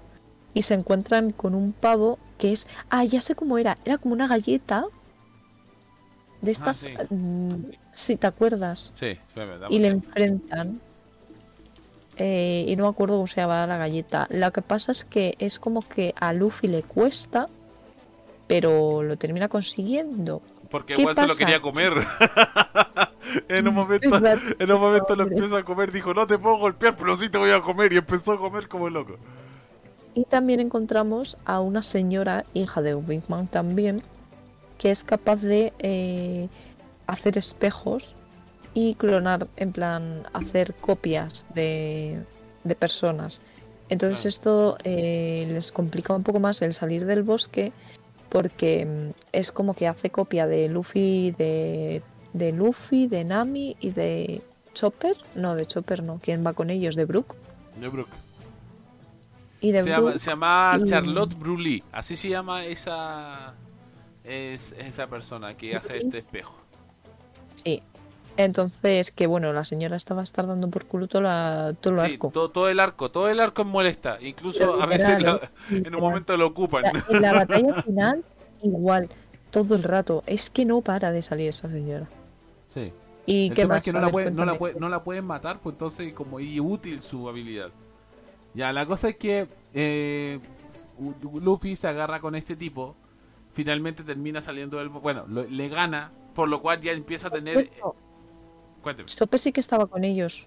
[0.55, 2.68] y se encuentran con un pavo que es.
[2.90, 3.77] Ah, ya sé cómo era.
[3.85, 4.85] Era como una galleta.
[6.40, 6.88] De estas.
[6.99, 7.14] Ah, sí.
[7.14, 7.49] mm,
[7.90, 8.90] sí, ¿te acuerdas?
[8.95, 9.18] sí,
[9.71, 10.81] y le enfrentan.
[12.16, 14.27] Eh, y no me acuerdo cómo se llama la galleta.
[14.31, 17.46] Lo que pasa es que es como que a Luffy le cuesta,
[18.46, 20.42] pero lo termina consiguiendo.
[20.70, 21.92] Porque ¿Qué igual se lo quería comer.
[23.48, 24.57] en un momento, Exacto.
[24.59, 27.38] en un momento lo empieza a comer, dijo, no te puedo golpear, pero sí te
[27.38, 27.92] voy a comer.
[27.92, 29.16] Y empezó a comer como loco.
[30.14, 34.03] Y también encontramos a una señora, hija de Big Man también,
[34.77, 36.48] que es capaz de eh,
[37.07, 38.14] hacer espejos
[38.74, 42.18] y clonar, en plan, hacer copias de,
[42.64, 43.40] de personas.
[43.88, 47.72] Entonces esto eh, les complica un poco más el salir del bosque
[48.30, 53.90] porque mm, es como que hace copia de Luffy, de de Luffy, de Nami y
[53.90, 54.42] de
[54.74, 55.16] Chopper.
[55.35, 56.18] No, de Chopper no.
[56.22, 56.94] ¿Quién va con ellos?
[56.94, 57.35] ¿De Brook?
[57.78, 58.08] De Brook.
[59.61, 61.82] Y de Se llama, Brook se llama Charlotte Bruley.
[61.92, 63.54] Así se llama esa.
[64.24, 66.56] Es esa persona que hace este espejo.
[67.54, 67.82] Sí.
[68.37, 72.01] Entonces, que bueno, la señora estaba a estar dando por culo todo, la, todo el
[72.09, 72.31] Sí, arco.
[72.33, 74.18] todo, todo el arco, todo el arco es molesta.
[74.21, 75.18] Incluso Pero a veces
[75.71, 76.83] en un momento lo ocupan.
[76.85, 78.25] La- en la batalla final,
[78.62, 79.09] igual,
[79.51, 80.23] todo el rato.
[80.27, 82.07] Es que no para de salir esa señora.
[82.68, 82.92] Sí.
[83.27, 83.79] ¿Y El qué tema más?
[83.87, 86.40] es que no la, puede- no, la puede- no la pueden matar, pues entonces como
[86.40, 87.68] y útil su habilidad.
[88.55, 90.40] Ya, la cosa es que eh,
[91.40, 92.97] Luffy se agarra con este tipo,
[93.53, 94.88] finalmente termina saliendo del...
[94.88, 97.71] Bueno, lo- le gana, por lo cual ya empieza a tener...
[98.83, 99.07] Cuénteme.
[99.09, 100.47] Chopper sí que estaba con ellos.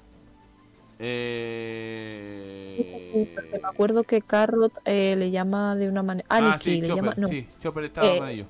[0.99, 3.31] Eh...
[3.35, 6.25] Porque me acuerdo que Carrot eh, le llama de una manera.
[6.29, 7.13] Ah, Ah, sí, le Chopper, llama.
[7.17, 8.47] No, sí, Chopper estaba Eh, con ellos.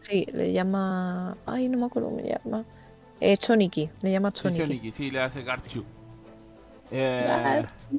[0.00, 1.36] sí, le llama.
[1.46, 2.64] Ay, no me acuerdo cómo le llama.
[3.20, 4.92] Eh, Choniki, le llama Sí, Choniki.
[4.92, 5.84] Sí, le hace Garchu.
[6.92, 7.98] Eh, Ah, sí.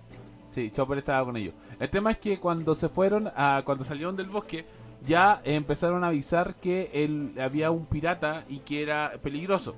[0.50, 1.54] Sí, Chopper estaba con ellos.
[1.78, 4.63] El tema es que cuando se fueron, a, cuando salieron del bosque,
[5.06, 9.76] ya empezaron a avisar que él, había un pirata y que era peligroso.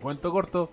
[0.00, 0.70] Cuento corto,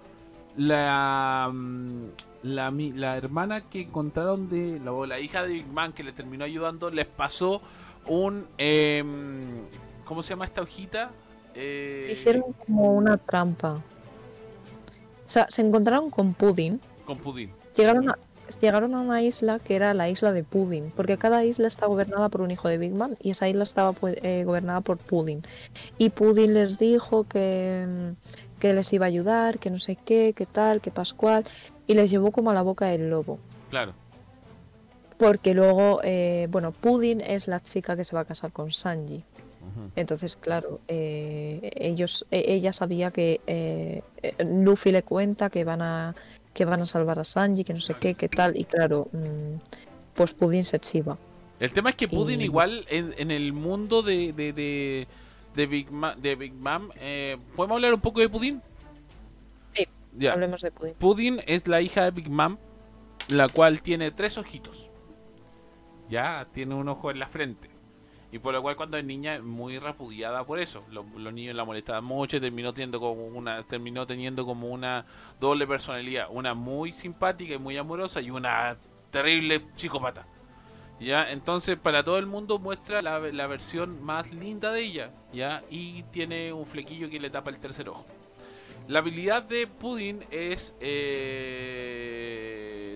[0.55, 2.03] la, mm,
[2.43, 7.05] la, hermana que encontraron de la, hija de Big Man que les terminó ayudando, les
[7.05, 7.61] pasó
[8.07, 8.47] un...
[8.57, 9.61] em,
[10.05, 11.11] ¿Cómo se llama esta hojita?
[11.53, 13.73] Eh, Hicieron como una trampa.
[13.73, 16.79] O sea, se encontraron con Pudding.
[17.03, 17.51] Con pudín.
[17.75, 18.17] Llegaron a,
[18.61, 20.91] llegaron a una isla que era la isla de Pudding.
[20.95, 23.17] Porque cada isla está gobernada por un hijo de Big Man.
[23.21, 25.43] Y esa isla estaba pu- eh, gobernada por Pudding.
[25.97, 28.13] Y Pudding les dijo que,
[28.59, 31.45] que les iba a ayudar, que no sé qué, que tal, que Pascual.
[31.87, 33.39] Y les llevó como a la boca del lobo.
[33.69, 33.93] Claro.
[35.17, 39.23] Porque luego, eh, bueno, Pudding es la chica que se va a casar con Sanji.
[39.95, 44.01] Entonces, claro, eh, ellos, e- ella sabía que eh,
[44.39, 46.15] Luffy le cuenta que van a
[46.53, 49.59] que van a salvar a Sanji, que no sé qué, qué tal, y claro, mm,
[50.15, 51.17] pues Pudding se chiva.
[51.59, 55.07] El tema es que Pudding Y- igual en, en el mundo de, de, de,
[55.57, 58.61] de Big, Ma- de Big Mom, eh, ¿podemos hablar un poco de Pudding?
[59.75, 60.33] Sí, Ya.
[60.33, 60.93] Hablemos de Pudding.
[60.93, 62.57] Pudding es la hija de Big Mom,
[63.27, 64.89] la cual tiene tres ojitos.
[66.09, 67.69] Ya, tiene un ojo en la frente.
[68.31, 70.83] Y por lo cual cuando es niña es muy repudiada por eso.
[70.91, 75.05] Lo- Los, niños la molestaban mucho y terminó teniendo como una, terminó teniendo como una
[75.39, 76.27] doble personalidad.
[76.29, 78.77] Una muy simpática y muy amorosa y una
[79.11, 80.27] terrible psicópata.
[80.99, 86.01] Ya, entonces para todo el mundo muestra la, versión más linda de ella, ya, y
[86.03, 88.07] tiene un flequillo que le tapa el tercer ojo.
[88.87, 92.17] La habilidad de Pudding es, eh,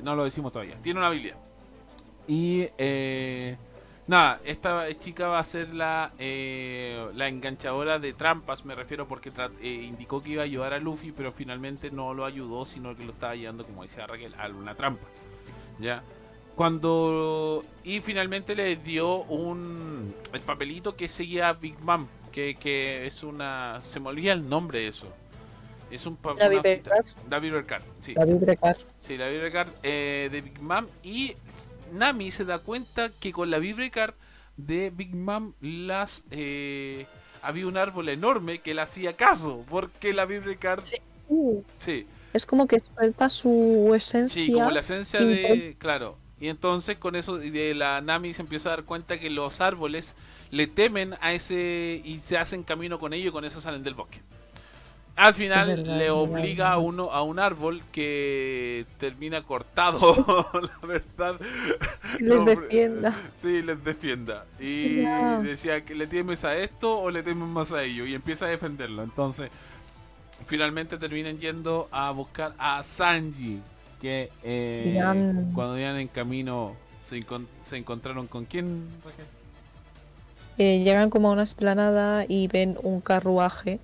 [0.03, 1.37] no lo decimos todavía, tiene una habilidad.
[2.27, 3.55] Y eh,
[4.07, 9.31] nada, esta chica va a ser la, eh, la enganchadora de trampas, me refiero porque
[9.61, 13.05] eh, indicó que iba a ayudar a Luffy, pero finalmente no lo ayudó, sino que
[13.05, 15.05] lo estaba ayudando, como decía Raquel, a una trampa.
[15.79, 16.03] ¿Ya?
[16.55, 17.63] Cuando.
[17.83, 20.13] Y finalmente le dio un.
[20.33, 22.07] El papelito que seguía Big Mom.
[22.31, 23.79] Que, que es una.
[23.83, 25.07] Se me olvida el nombre de eso.
[25.91, 26.39] Es un papel.
[26.39, 27.05] David Bercard.
[27.27, 28.13] David Bercard, sí.
[28.13, 28.77] David Brecar.
[28.97, 30.87] Sí, Vibrecard eh, de Big Mom.
[31.03, 31.35] Y
[31.91, 34.13] Nami se da cuenta que con la Vibrecard
[34.55, 36.23] de Big Mom las.
[36.31, 37.05] eh,
[37.41, 39.65] había un árbol enorme que le hacía caso.
[39.69, 40.83] Porque la Vibrecard.
[41.75, 42.07] Sí.
[42.33, 44.45] Es como que suelta su esencia.
[44.45, 45.75] Sí, como la esencia de.
[45.77, 46.17] Claro.
[46.41, 50.15] Y entonces con eso de la Nami se empieza a dar cuenta que los árboles
[50.49, 52.01] le temen a ese.
[52.03, 54.19] y se hacen camino con ellos y con eso salen del bosque.
[55.15, 59.99] Al final verdad, le obliga a uno a un árbol que termina cortado,
[60.81, 61.39] la verdad.
[62.19, 63.13] les defienda.
[63.35, 64.45] Sí, les defienda.
[64.59, 65.01] Y
[65.43, 68.07] decía que le temes a esto o le temes más a ello.
[68.07, 69.03] Y empieza a defenderlo.
[69.03, 69.51] Entonces,
[70.47, 73.61] finalmente terminan yendo a buscar a Sanji.
[74.01, 75.51] Que eh, Irán.
[75.53, 77.23] cuando iban en camino se,
[77.61, 79.25] se encontraron con quién, Raquel?
[80.57, 83.79] Eh, llegan como a una esplanada y ven un carruaje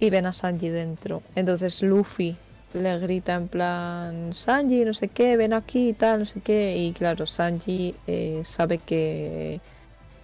[0.00, 1.22] y ven a Sanji dentro.
[1.34, 2.36] Entonces Luffy
[2.72, 6.76] le grita en plan, Sanji, no sé qué, ven aquí y tal, no sé qué.
[6.76, 9.60] Y claro, Sanji eh, sabe que,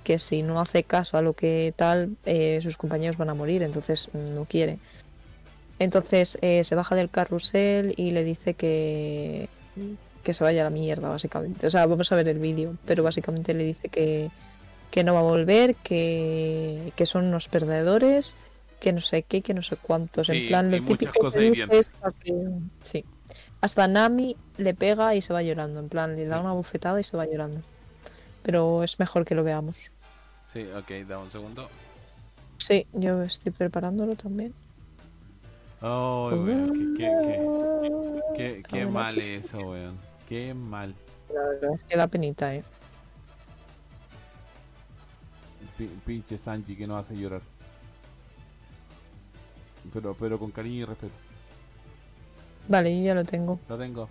[0.02, 3.62] que si no hace caso a lo que tal, eh, sus compañeros van a morir,
[3.62, 4.78] entonces no quiere.
[5.80, 9.48] Entonces eh, se baja del carrusel y le dice que,
[10.22, 11.66] que se vaya a la mierda, básicamente.
[11.66, 14.30] O sea, vamos a ver el vídeo, pero básicamente le dice que,
[14.90, 18.36] que no va a volver, que, que son unos perdedores,
[18.78, 20.26] que no sé qué, que no sé cuántos.
[20.26, 22.48] Sí, en plan, lo muchas típico cosas para que-
[22.82, 23.04] Sí.
[23.62, 25.80] Hasta Nami le pega y se va llorando.
[25.80, 27.62] En plan, le da una bofetada y se va llorando.
[28.42, 29.76] Pero es mejor que lo veamos.
[30.46, 31.68] Sí, ok, da un segundo.
[32.58, 34.52] Sí, yo estoy preparándolo también.
[35.82, 37.40] Oh, weón, qué, qué,
[38.36, 39.98] qué, qué, qué mal eso, weón.
[40.28, 40.94] Qué mal.
[41.32, 42.62] La verdad es que da penita, eh.
[45.78, 47.40] Pi- pinche Sanji que nos hace llorar.
[49.92, 51.14] Pero, pero con cariño y respeto.
[52.68, 53.58] Vale, yo ya lo tengo.
[53.68, 54.08] Lo tengo.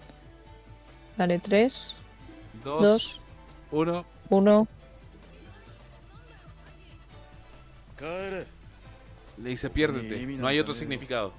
[1.17, 1.95] Vale, 3,
[2.63, 3.21] Dos, 2,
[3.71, 4.05] uno.
[4.29, 4.67] 1.
[9.38, 10.25] Le dice piérdete.
[10.25, 11.34] No hay otro significado.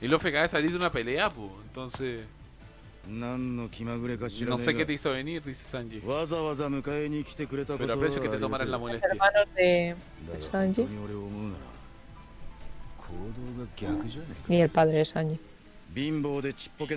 [0.00, 1.50] El Ofe acaba de salir de una pelea, pues.
[1.66, 2.24] Entonces.
[4.50, 6.00] No sé qué te hizo venir, dice Sanji.
[7.78, 9.08] Pero aprecio que te tomaran la molestia.
[9.12, 9.94] hermanos de
[14.48, 15.38] Y el padre de Sanji.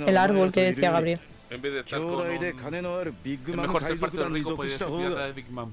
[0.08, 1.20] El árbol que decía Gabriel.
[1.52, 2.28] En vez de estar con un...
[3.52, 5.72] Es mejor ser parte del rico, podría ser pirata de Big Mom.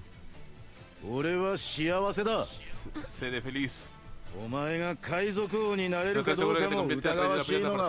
[3.04, 3.90] Seré feliz.
[4.34, 7.88] お前が海賊王になれるかどうかも疑わしいのが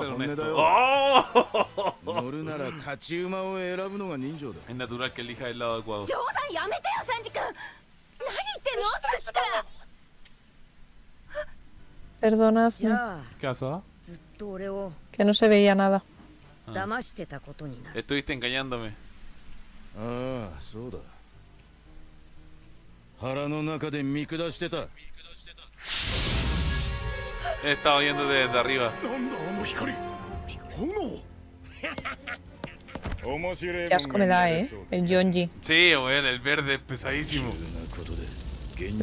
[2.05, 4.59] 乗るなら勝ち馬を選ぶのが人情だ。
[4.67, 6.11] 冗談やめてよ
[7.05, 7.53] サンジ何言っ
[8.63, 9.65] てんのさっきから。
[12.19, 12.71] Perdona,
[13.39, 13.83] ¿qué pasó?
[15.11, 16.03] Que no se veía nada.
[16.65, 16.99] Ah.
[17.93, 18.93] Estuviste engañándome.
[19.95, 20.89] Ah, eso.
[27.63, 28.93] Estaba viendo desde arriba.
[33.59, 34.69] Qué asco me da, ¿eh?
[34.91, 35.49] El Jonji.
[35.61, 37.53] Sí, el verde es pesadísimo.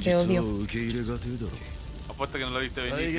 [0.03, 0.45] Te odio.
[2.09, 3.17] Apuesto que no lo viste venir.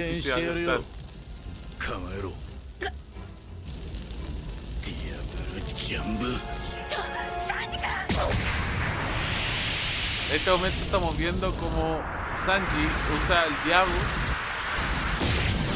[10.28, 12.02] En este momento estamos viendo como
[12.36, 13.94] Sanji usa el diablo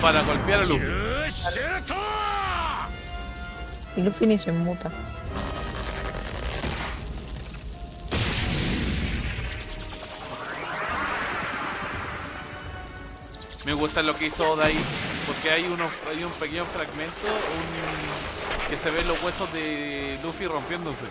[0.02, 0.86] para golpear a Luffy.
[3.96, 4.92] Y Luffy ni se muta.
[13.66, 14.68] Me gusta lo que hizo Oda
[15.28, 17.14] porque hay, uno, hay un pequeño fragmento
[18.70, 21.06] que se ven los huesos de Luffy rompiéndose.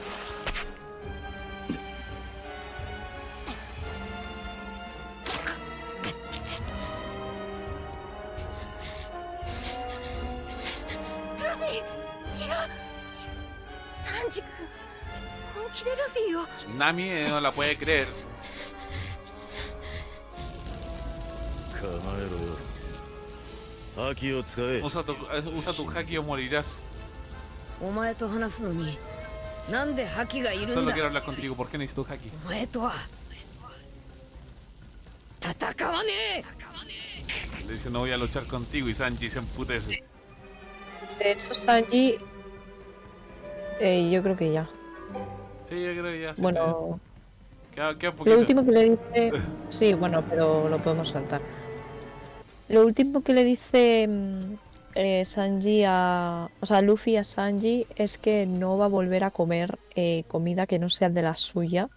[16.76, 18.08] Nami eh, no la puede creer.
[24.82, 26.80] Usa tu, eh, usa tu haki o morirás.
[30.72, 31.56] Solo quiero hablar contigo.
[31.56, 32.30] ¿Por qué necesito haki?
[37.66, 38.88] Le dice, no voy a luchar contigo.
[38.88, 40.04] Y Sanji se emputece.
[41.18, 42.18] De hecho, Sanji...
[43.80, 44.68] Eh, yo creo que ya.
[45.68, 47.00] Sí, yo creo que ya Bueno,
[47.74, 49.32] Queda, queda lo último que le dice.
[49.68, 51.40] Sí, bueno, pero lo podemos saltar.
[52.68, 54.54] Lo último que le dice mm,
[54.94, 56.48] eh, Sanji a.
[56.60, 60.66] O sea, Luffy a Sanji es que no va a volver a comer eh, comida
[60.66, 61.88] que no sea de la suya.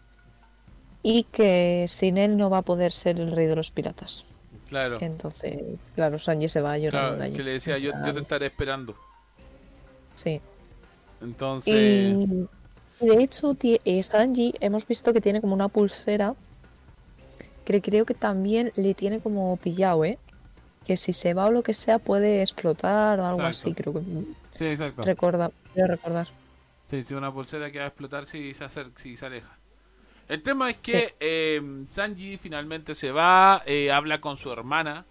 [1.03, 4.23] Y que sin él no va a poder ser el rey de los piratas.
[4.69, 4.97] Claro.
[5.01, 7.35] Entonces, claro, Sanji se va llorando Claro, allí.
[7.35, 8.95] que le decía yo, yo te estaré esperando.
[10.13, 10.39] Sí.
[11.21, 12.47] Entonces, y
[13.01, 16.35] de hecho, eh, Sanji hemos visto que tiene como una pulsera
[17.65, 20.17] que creo que también le tiene como pillado, ¿eh?
[20.85, 24.01] Que si se va o lo que sea puede explotar o algo así, creo que
[24.51, 25.03] sí, exacto.
[25.03, 26.27] recuerda, quiero recordar.
[26.87, 29.57] Sí, sí, una pulsera que va a explotar si se, acer- si se aleja.
[30.27, 35.05] El tema es que eh, Sanji finalmente se va, eh, habla con su hermana.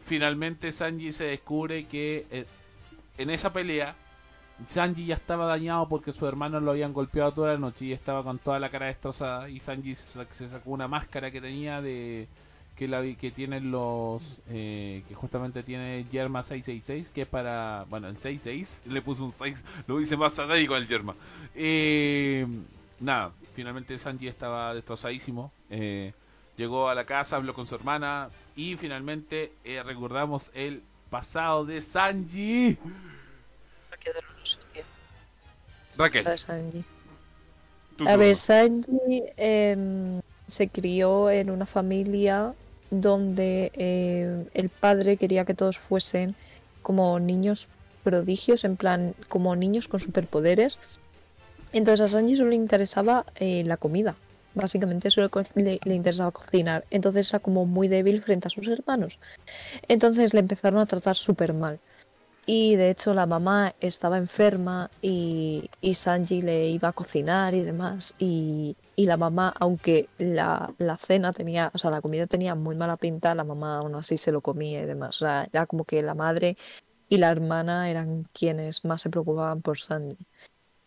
[0.00, 2.46] Finalmente Sanji se descubre que eh,
[3.18, 3.94] en esa pelea
[4.66, 8.22] Sanji ya estaba dañado porque sus hermanos lo habían golpeado toda la noche y estaba
[8.22, 9.48] con toda la cara destrozada.
[9.48, 12.26] Y Sanji se, sac- se sacó una máscara que tenía de
[12.76, 18.06] que la que tienen los eh, que justamente tiene Yerma 666 que es para bueno
[18.06, 21.16] el 66 le puso un 6 lo dice más satánico al Yerma
[21.56, 22.46] eh,
[23.00, 26.12] nada finalmente Sanji estaba destrozadísimo eh,
[26.56, 31.80] llegó a la casa habló con su hermana y finalmente eh, recordamos el pasado de
[31.82, 32.78] Sanji
[34.00, 34.82] Qué doloroso, tío.
[35.96, 36.84] Raquel ¿Sabes, Sanji?
[37.96, 39.22] tu A ver, Sanji
[40.46, 42.54] se crió en una familia
[42.90, 46.34] donde em, el padre quería que todos fuesen
[46.82, 47.68] como niños
[48.02, 50.78] prodigios, en plan, como niños con superpoderes.
[51.72, 54.16] Entonces a Sanji solo le interesaba eh, la comida,
[54.54, 56.84] Básicamente solo le, le interesaba cocinar.
[56.90, 59.20] Entonces era como muy débil frente a sus hermanos.
[59.86, 61.78] Entonces le empezaron a tratar súper mal.
[62.50, 67.62] Y de hecho la mamá estaba enferma y, y Sanji le iba a cocinar y
[67.62, 68.14] demás.
[68.18, 72.74] Y, y la mamá, aunque la, la cena tenía, o sea, la comida tenía muy
[72.74, 75.20] mala pinta, la mamá aún así se lo comía y demás.
[75.20, 76.56] O sea, era como que la madre
[77.10, 80.16] y la hermana eran quienes más se preocupaban por Sanji.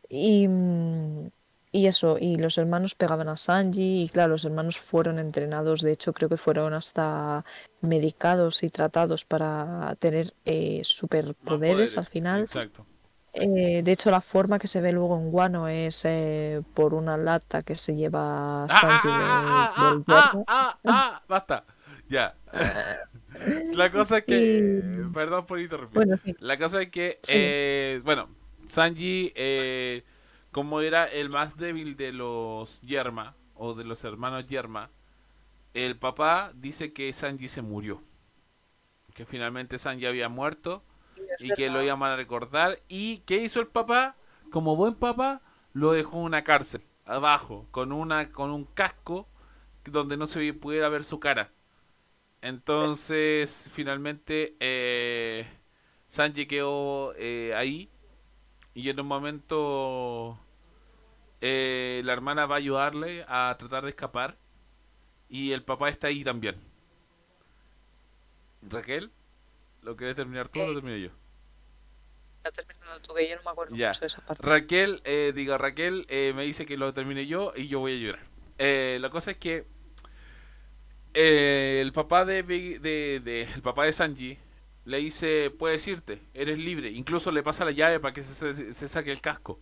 [0.10, 1.30] Y, mm,
[1.72, 5.92] y eso, y los hermanos pegaban a Sanji y claro, los hermanos fueron entrenados, de
[5.94, 7.46] hecho creo que fueron hasta
[7.82, 12.42] medicados y tratados para tener eh, superpoderes al final.
[12.42, 12.86] Exacto.
[13.34, 17.16] Eh, de hecho, la forma que se ve luego en Wano es eh, por una
[17.16, 21.64] lata que se lleva Ah, Sanji ah, de- ah, ah, ah, ah, ah, basta.
[22.10, 22.36] Ya.
[23.74, 24.38] La cosa es que.
[25.08, 25.96] Y- Perdón por interrumpir.
[25.96, 26.36] Bueno, sí.
[26.40, 27.32] La cosa es que, Sí.
[27.34, 28.28] eh, bueno,
[28.66, 30.04] Sanji, eh,
[30.52, 34.90] como era el más débil de los Yerma, o de los hermanos Yerma,
[35.74, 38.02] el papá dice que Sanji se murió.
[39.14, 40.84] Que finalmente Sanji había muerto
[41.40, 42.80] y que lo iban a recordar.
[42.88, 44.16] ¿Y qué hizo el papá?
[44.52, 45.42] Como buen papá,
[45.74, 49.28] lo dejó en una cárcel, abajo, con, una, con un casco
[49.86, 51.52] donde no se pudiera ver su cara.
[52.42, 55.46] Entonces, finalmente, eh,
[56.08, 57.90] Sanji quedó eh, ahí.
[58.74, 60.40] Y en un momento,
[61.42, 64.38] eh, la hermana va a ayudarle a tratar de escapar.
[65.30, 66.56] Y el papá está ahí también.
[68.62, 69.12] Raquel,
[69.82, 71.10] ¿lo querés terminar tú o lo termino yo?
[72.44, 73.90] Ya terminado tú, que yo no me acuerdo Ya.
[73.90, 74.44] mucho de esa parte.
[74.48, 78.00] Raquel, eh, diga Raquel, eh, me dice que lo termine yo y yo voy a
[78.06, 78.26] llorar.
[78.58, 79.66] Eh, la cosa es que
[81.14, 84.38] eh, el papá de, Big- de, de- el papá de Sanji
[84.86, 86.90] le dice, puedes irte, eres libre.
[86.90, 89.60] Incluso le pasa la llave para que se, saque el casco.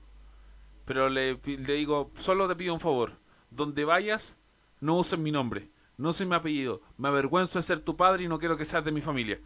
[0.86, 3.20] Pero le, digo, solo te pido un favor.
[3.52, 4.40] Donde vayas,
[4.80, 6.82] no uses mi nombre, no uses mi apellido.
[6.98, 9.40] Me avergüenzo de ser tu padre y no quiero que seas de mi familia.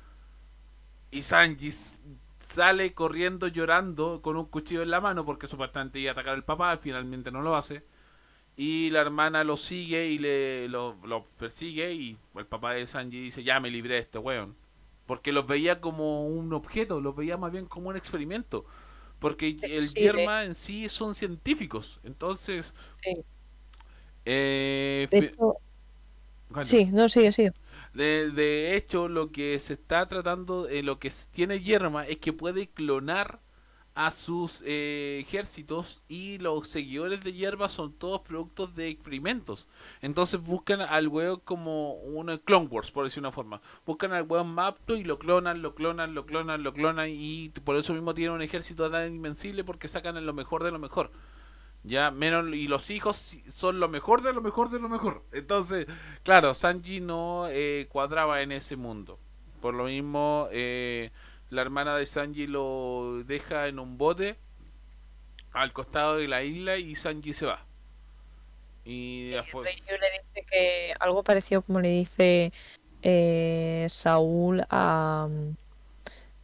[1.11, 1.69] Y Sanji
[2.39, 6.43] sale corriendo llorando con un cuchillo en la mano porque supuestamente iba a atacar al
[6.43, 7.85] papá, finalmente no lo hace.
[8.55, 13.19] Y la hermana lo sigue y le lo, lo persigue y el papá de Sanji
[13.19, 14.55] dice, ya me libré de este weón.
[15.05, 18.65] Porque los veía como un objeto, los veía más bien como un experimento.
[19.19, 21.99] Porque el sí, Yerma en sí son científicos.
[22.03, 23.23] Entonces, Sí.
[24.25, 25.59] eh, hecho,
[26.63, 27.51] sí, no, sigue, sigue.
[27.93, 32.33] De, de hecho, lo que se está tratando, eh, lo que tiene Yerma es que
[32.33, 33.39] puede clonar
[33.95, 39.67] a sus eh, ejércitos y los seguidores de Yerma son todos productos de experimentos.
[40.01, 43.61] Entonces buscan al huevo como un Clone Wars, por decir una forma.
[43.85, 47.49] Buscan al huevo más apto y lo clonan, lo clonan, lo clonan, lo clonan y
[47.63, 51.11] por eso mismo tienen un ejército tan invencible porque sacan lo mejor de lo mejor.
[51.83, 55.23] Ya, menos, y los hijos son lo mejor de lo mejor de lo mejor.
[55.33, 55.85] Entonces,
[56.23, 59.19] claro, Sanji no eh, cuadraba en ese mundo.
[59.59, 61.11] Por lo mismo, eh,
[61.53, 64.35] la hermana de Sanji lo deja en un bote
[65.51, 67.63] al costado de la isla y Sanji se va.
[68.85, 72.51] Y Sí, Rey le dice que algo parecido como le dice
[73.01, 75.29] eh, Saúl a,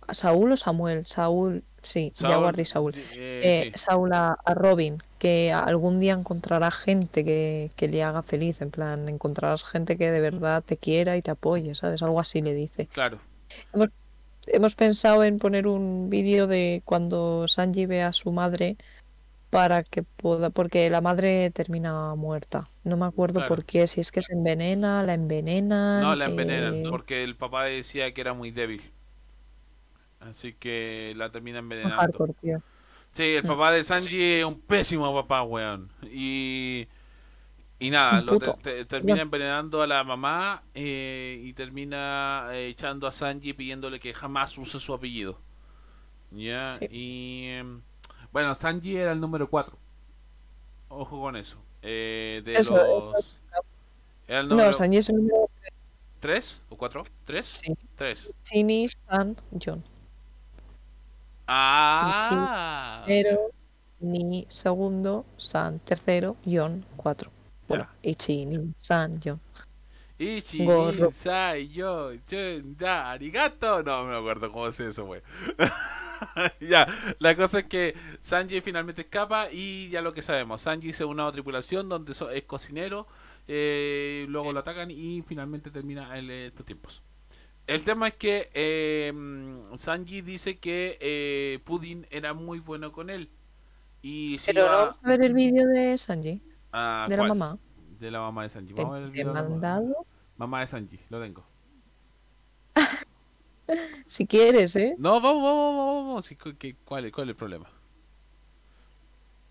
[0.08, 2.94] a Saúl o Samuel, Saúl, sí, ya guardé Saúl.
[2.94, 3.78] sí, eh, Eh, sí.
[3.80, 8.72] Saúl a, a Robin, que algún día encontrará gente que, que le haga feliz, en
[8.72, 12.02] plan, encontrarás gente que de verdad te quiera y te apoye, ¿sabes?
[12.04, 12.88] Algo así le dice.
[12.88, 13.20] Claro.
[13.74, 13.90] Hemos
[14.78, 18.78] pensado en poner un vídeo de cuando Sanji ve a su madre
[19.50, 22.68] para que pueda, porque la madre termina muerta.
[22.84, 23.56] No me acuerdo Claro.
[23.56, 26.02] por qué, si es que se envenena, la envenenan.
[26.02, 28.82] No, la envenenan eh, porque el papá decía que era muy débil.
[30.20, 31.98] Así que la termina envenenando.
[31.98, 32.34] hardcore.
[33.12, 35.90] Sí, el papá de Sanji es un pésimo papá, weón.
[36.12, 36.88] Y,
[37.80, 43.08] y nada, lo te- te- termina envenenando a la mamá eh, y termina eh, echando
[43.08, 45.40] a Sanji pidiéndole que jamás use su apellido.
[46.32, 46.88] Ya, Sí.
[46.92, 47.82] y em,
[48.32, 49.78] bueno, Sanji era el número 4.
[50.90, 51.58] Ojo con eso.
[51.82, 53.40] Eh, de Eso, los.
[54.28, 55.50] Era el número No, Sanji es el número
[56.20, 57.06] 3 o 4?
[57.26, 57.42] ¿3?
[57.46, 57.74] Sí.
[57.96, 58.34] 3.
[58.44, 59.84] Chini, San, John.
[61.48, 63.04] Ah.
[63.08, 63.52] Pero
[64.02, 67.32] ni segundo, San, tercero, John, cuatro.
[67.70, 68.10] Bueno, Ya.
[68.12, 69.40] Ichi, ni San, John.
[70.18, 73.84] Ichi, ni, sai, yo, chun, da, arigato.
[73.84, 75.22] No me acuerdo cómo es eso, güey.
[76.60, 76.86] ya,
[77.20, 81.22] la cosa es que Sanji finalmente escapa y ya lo que sabemos, Sanji se une
[81.22, 83.08] a una tripulación donde es cocinero,
[83.48, 87.04] eh, luego lo atacan y finalmente termina en estos tiempos.
[87.68, 89.14] El tema es que eh,
[89.78, 93.30] Sanji dice que eh, Pudding era muy bueno con él.
[94.02, 96.42] Y si Pero no iba vamos a ver el vídeo de Sanji,
[96.73, 97.29] a- de la ¿cuál?
[97.39, 97.59] mamá.
[97.99, 98.73] De la mamá de Sanji.
[98.73, 99.69] Vamos a ver el El que video me de la han mamá.
[99.93, 100.07] dado.
[100.37, 101.45] Mamá de Sanji, lo tengo.
[104.07, 104.95] Si quieres, ¿eh?
[104.99, 106.27] No, vamos, vamos, vamos, vamos.
[106.27, 107.67] Sí, cu- que- ¿cuál, es- ¿Cuál es el problema?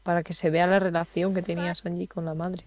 [0.04, 2.66] Para que se vea la relación que tenía Sanji con la madre.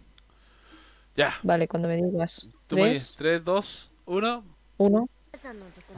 [1.14, 2.50] Ya, Vale, cuando me digas.
[2.66, 4.44] tú me 3, dices 3, 2, 1.
[4.78, 5.08] 1.
[5.40, 5.94] さんのとこ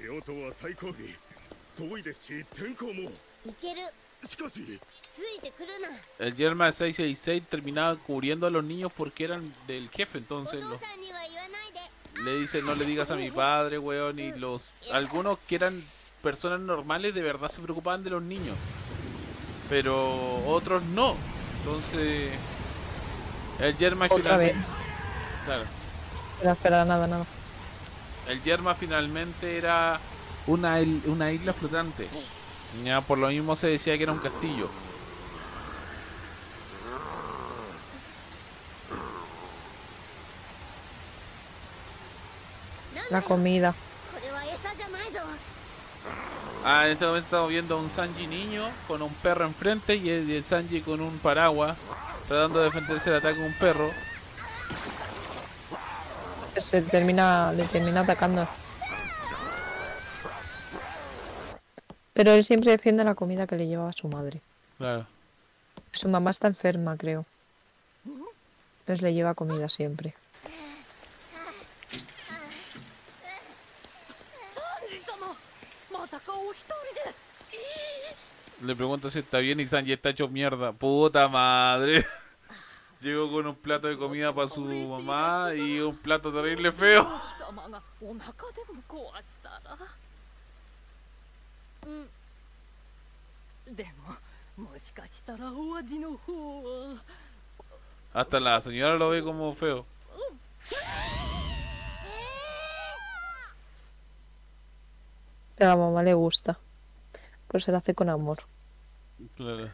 [0.00, 0.94] 両党は最後尾
[1.76, 3.10] 遠いですし天候もろ
[3.46, 3.80] 行ける
[4.24, 4.80] しかしついてくるな
[6.19, 10.63] El Yerma 666 terminaba cubriendo a los niños porque eran del jefe, entonces
[12.23, 15.83] le dice no le digas a mi padre, weón, y los algunos que eran
[16.21, 18.55] personas normales de verdad se preocupaban de los niños,
[19.69, 21.15] pero otros no,
[21.59, 22.31] entonces
[23.59, 24.55] el Yerma finalmente...
[25.45, 25.65] Claro.
[26.85, 27.25] Nada, nada.
[28.27, 29.99] El Yerma finalmente era
[30.47, 32.07] una, una isla flotante.
[32.83, 34.69] Ya, por lo mismo se decía que era un castillo.
[43.13, 43.73] la comida.
[46.65, 50.09] Ah, en este momento estamos viendo a un Sanji niño con un perro enfrente y
[50.09, 51.77] el, Sanji con un paraguas
[52.27, 53.89] tratando de defenderse del ataque de un perro.
[56.57, 58.47] Se termina, le termina atacando.
[62.13, 64.39] Pero él siempre defiende la comida que le llevaba su madre.
[64.77, 65.05] Claro.
[65.91, 67.25] Su mamá está enferma, creo.
[68.79, 70.15] Entonces le lleva comida siempre.
[78.61, 80.71] Le pregunto si está bien y Sanji está hecho mierda.
[80.71, 82.05] Puta madre.
[83.01, 87.05] Llegó con un plato de comida para su mamá y un plato terrible feo.
[98.13, 99.85] Hasta la señora lo ve como feo.
[105.59, 106.59] A la mamá le gusta.
[107.47, 108.39] Pues se la hace con amor.
[109.35, 109.69] Claro.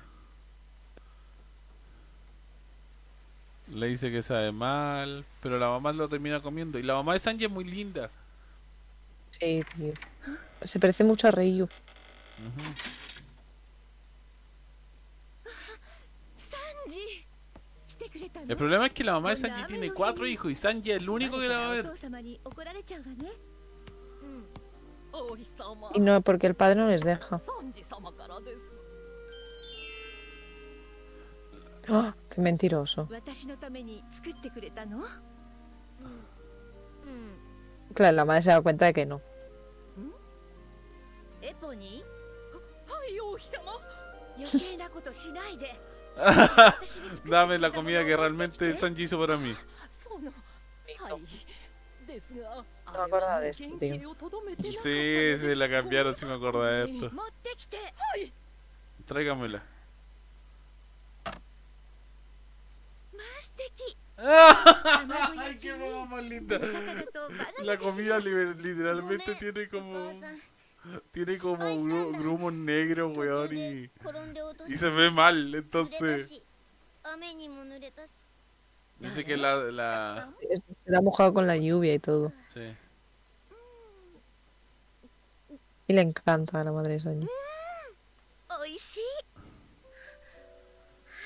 [3.69, 6.79] Le dice que sabe mal, pero la mamá lo termina comiendo.
[6.79, 8.09] Y la mamá de Sanji es muy linda.
[9.29, 9.93] Sí, tío.
[10.63, 11.65] Se parece mucho a Reiyu.
[11.65, 12.75] Uh -huh.
[18.47, 21.09] El problema es que la mamá de Sanji tiene cuatro hijos y Sanji es el
[21.09, 21.89] único que la va a ver.
[25.93, 27.41] Y no, porque el padre no les deja.
[31.89, 33.07] ¡Oh, ¡Qué mentiroso!
[37.93, 39.21] Claro, la madre se da cuenta de que no.
[47.25, 49.55] Dame la comida que realmente Sanji hizo para mí.
[52.91, 54.15] No me acordaba de esto, tío.
[54.61, 57.11] Sí, sí, la cambiaron, sí me acordaba de esto.
[59.05, 59.63] Tráigamela.
[64.17, 66.59] ¡Ay, qué mamá más linda!
[67.63, 70.19] La comida literalmente tiene como...
[71.11, 71.57] Tiene como
[72.13, 73.89] grumos negros, weón, y
[74.77, 76.41] se ve mal, entonces...
[78.98, 82.32] dice que la, la Es- Se la ha mojado con la lluvia y todo.
[82.44, 82.60] sí.
[85.86, 87.28] Y le encanta a la madre de Sanji.
[88.58, 89.00] おいしい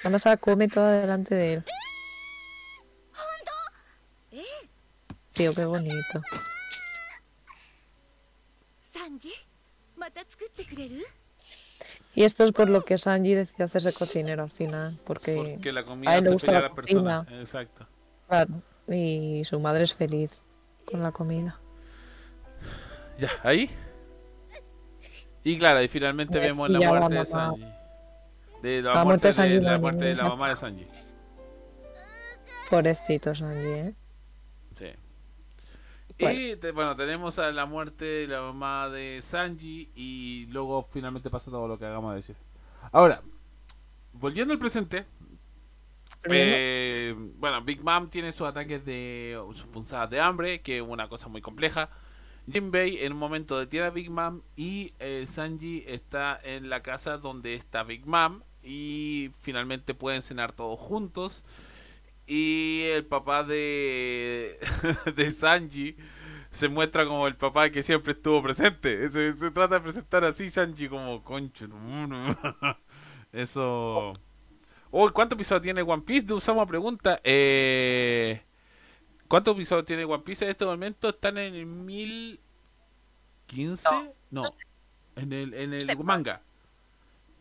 [0.03, 1.64] Además se la come toda delante de él.
[5.32, 6.20] Tío, qué bonito.
[8.80, 9.30] サンジ
[9.97, 11.07] また作ってくれる
[12.16, 14.97] Y esto es por lo que Sanji decide hacerse cocinero al final.
[15.05, 17.24] Porque, Porque la a comida él le gusta a la las personas.
[17.26, 17.39] cocina.
[17.39, 17.88] Exacto.
[18.28, 18.53] claro,
[18.88, 20.32] y su madre es feliz
[20.86, 21.59] con la comida.
[23.18, 23.70] Ya, ahí.
[25.43, 27.26] Y claro, y finalmente Y vemos la ya la muerte de.
[27.26, 27.66] Sanji.
[28.61, 30.88] De la, La muerte, muerte de Sanji de, la muerte de la mamá de Sanji.
[32.70, 33.93] Pobrecito Sanji, ¿eh?
[36.24, 36.39] Bueno.
[36.39, 41.30] Y te- bueno, tenemos a la muerte de la mamá de Sanji y luego finalmente
[41.30, 42.36] pasa todo lo que hagamos de decir.
[42.91, 43.21] Ahora,
[44.13, 45.05] volviendo al presente,
[46.30, 51.07] eh, bueno, Big Mom tiene sus ataques de sus punzadas de hambre, que es una
[51.09, 51.89] cosa muy compleja.
[52.51, 57.17] Jinbei en un momento detiene a Big Mom y eh, Sanji está en la casa
[57.17, 61.43] donde está Big Mom y finalmente pueden cenar todos juntos.
[62.26, 64.59] Y el papá de,
[65.15, 65.97] de Sanji
[66.54, 69.10] se muestra como el papá que siempre estuvo presente.
[69.10, 71.68] Se, se trata de presentar así Sanji como concho.
[71.68, 72.38] no, no.
[73.34, 74.14] Eso.
[74.91, 76.26] Oh, ¿cuántos episodios tiene One Piece?
[76.28, 77.20] De usamos pregunta.
[77.24, 78.43] Eh,
[79.28, 81.10] ¿Cuántos episodios tiene One Piece en este momento?
[81.10, 83.89] ¿Están en el 1015?
[84.30, 84.43] No.
[85.16, 86.43] En el, en el manga.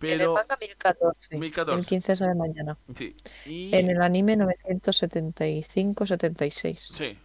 [0.01, 0.33] En el Pero.
[0.35, 1.37] manga 1014.
[1.37, 1.79] 1014.
[1.79, 2.79] El 15 sale mañana.
[2.95, 3.15] Sí.
[3.45, 6.79] Y, En el anime 975-76.
[6.95, 7.19] Sí.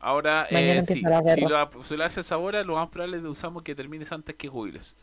[0.00, 1.00] Ahora, eh, sí, si
[1.40, 4.48] lo, si lo haces ahora, lo más probable es que usamos que termines antes que
[4.48, 4.96] Jubiles.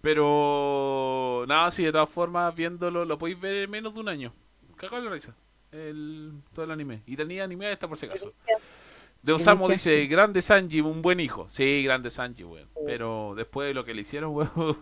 [0.00, 4.32] Pero, nada, sí, de todas formas, viéndolo, lo podéis ver en menos de un año.
[4.76, 5.34] Cagado la risa.
[5.72, 7.02] El, todo el anime.
[7.06, 8.32] Y tenía anime esta por si acaso.
[9.22, 10.06] De Osamu dice, sí.
[10.06, 11.46] grande Sanji, un buen hijo.
[11.48, 12.68] Sí, grande Sanji, weón.
[12.86, 14.76] Pero después de lo que le hicieron, weón,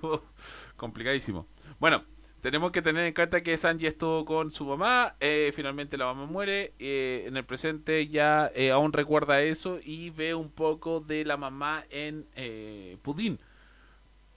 [0.76, 1.46] complicadísimo.
[1.80, 2.04] Bueno,
[2.46, 6.26] tenemos que tener en cuenta que Sanji estuvo con su mamá, eh, finalmente la mamá
[6.26, 11.24] muere, eh, en el presente ya eh, aún recuerda eso y ve un poco de
[11.24, 13.40] la mamá en eh, Pudín.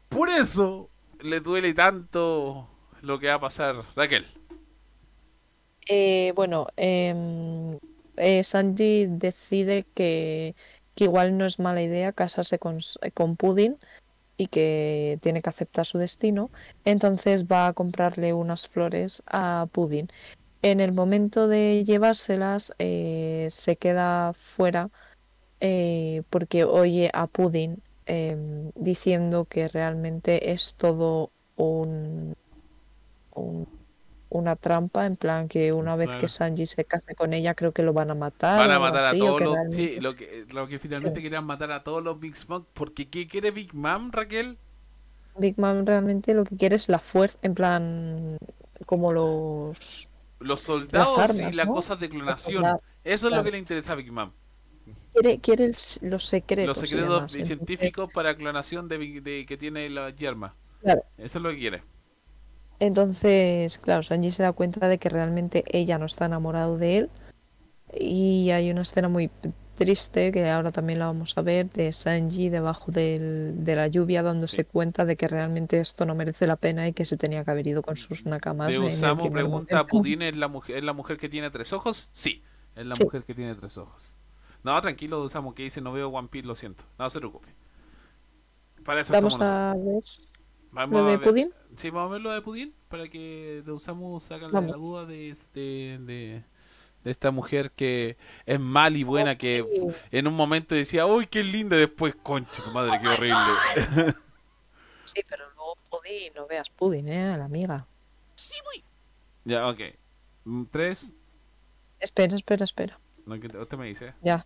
[0.07, 0.89] Por eso
[1.21, 2.67] le duele tanto
[3.03, 4.25] lo que va a pasar Raquel.
[5.87, 7.77] Eh, bueno, em,
[8.41, 10.55] Sanji decide que,
[10.95, 12.79] igual no es mala idea casarse con,
[13.13, 13.77] con Pudding
[14.39, 16.49] y que tiene que aceptar su destino.
[16.85, 20.07] Entonces va a comprarle unas flores a Pudding.
[20.61, 24.89] En el momento de llevárselas, eh, se queda fuera
[25.61, 32.33] eh, porque oye a Pudding em, diciendo que realmente es todo un,
[33.35, 33.65] un-
[34.29, 36.21] una trampa, en plan que una vez Claro.
[36.21, 39.01] que Sanji se case con ella, creo que lo van a matar Van a matar
[39.01, 39.53] a así, todos los...
[39.53, 42.67] realmente- Sí, lo que, lo que finalmente querían matar a todos los Big Smoke.
[42.73, 44.57] Porque ¿qué quiere Big Mom, Raquel?
[45.37, 48.37] Big Mom realmente lo que quiere es la fuerza, en plan
[48.85, 50.07] como los
[50.39, 51.73] Los soldados y armas, las ¿no?
[51.73, 52.55] cosas de clonación.
[52.61, 54.31] soldados, Eso es lo que le interesa a Big Mom.
[55.13, 57.13] quiere, quiere el los secretos Los y secretos.
[57.15, 60.55] Entonces, científicos para clonación de, de- que tiene la yerma.
[60.81, 61.03] Claro.
[61.17, 61.83] Eso es lo que quiere.
[62.79, 67.09] Entonces, claro, Sanji se da cuenta de que realmente ella no está enamorado de él.
[67.93, 69.29] Y hay una escena muy
[69.77, 74.21] triste, que ahora también la vamos a ver, de Sanji debajo del- de la lluvia
[74.23, 77.51] dándose cuenta de que realmente esto no merece la pena y que se tenía que
[77.51, 79.85] haber ido con sus nakamas De Osamu pregunta.
[79.85, 82.09] ¿Pudín es la, mujer, es la mujer que tiene tres ojos?
[82.11, 82.43] Sí,
[82.75, 83.03] es la Sí.
[83.05, 84.15] mujer que tiene tres ojos.
[84.63, 86.83] No, tranquilo, Osamu, que dice, no veo One Piece, lo siento.
[86.97, 87.47] No se preocupe.
[88.83, 90.03] Para eso Vamos a ver.
[90.71, 91.49] Vamos lo a de ver- Pudding.
[91.79, 95.29] Sí, vamos a ver lo de Pudín para que de Osamu saca la, duda de,
[95.29, 96.43] este, de,
[97.05, 99.63] de esta mujer que es mal y buena, que
[100.11, 104.13] en un momento decía, uy, qué linda, y después, concha tu madre, qué horrible.
[105.05, 107.33] Sí, pero luego Pudding, no veas Pudding, ¿eh?
[107.33, 107.87] A la amiga.
[109.45, 109.79] ya, ok.
[110.43, 111.15] Mm, Tres,
[112.01, 112.99] Espera, espera, espera.
[113.25, 114.13] no, que usted me dice.
[114.21, 114.35] Ya.
[114.35, 114.45] Ahí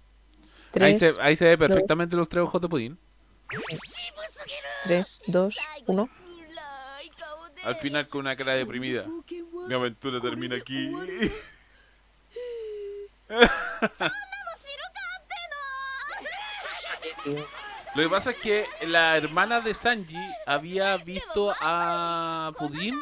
[0.72, 3.00] Tres, se, ahí se ve perfectamente los tres ojos de Pudín.
[4.86, 5.58] tres, dos,
[5.88, 6.08] uno.
[7.64, 9.06] Al final con una cara deprimida.
[9.68, 10.92] Mi aventura termina aquí.
[17.96, 23.00] Lo que pasa es que la hermana de Sanji había visto a Pudin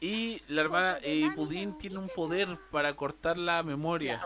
[0.00, 4.20] y la hermana eh, Pudin tiene un poder para cortar la memoria.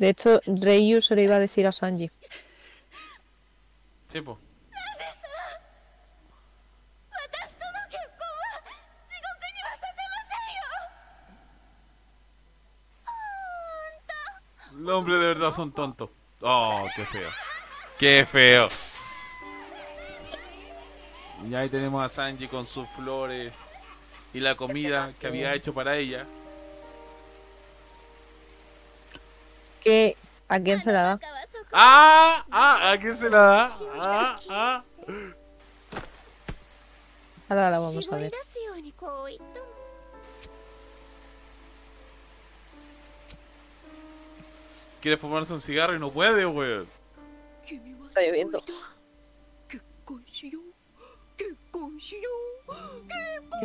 [0.00, 2.10] De hecho, Reiyu se lo iba a decir a Sanji.
[4.08, 4.38] Sí, pues.
[14.72, 16.08] Los hombres de verdad son tontos.
[16.40, 17.28] Oh, qué feo.
[17.98, 18.68] Qué feo.
[21.46, 23.52] Y ahí tenemos a Sanji con sus flores
[24.32, 26.26] y la comida que había hecho para ella.
[29.80, 30.16] que
[30.48, 31.20] a quién se la da.
[31.72, 33.70] Ah, ah, ¿a quién se la da?
[33.94, 34.84] Ah, ah.
[37.48, 38.32] Ahora la vamos a ver.
[45.00, 46.86] Quiere fumarse un cigarro y no puede, weón.
[48.06, 48.62] Está lloviendo.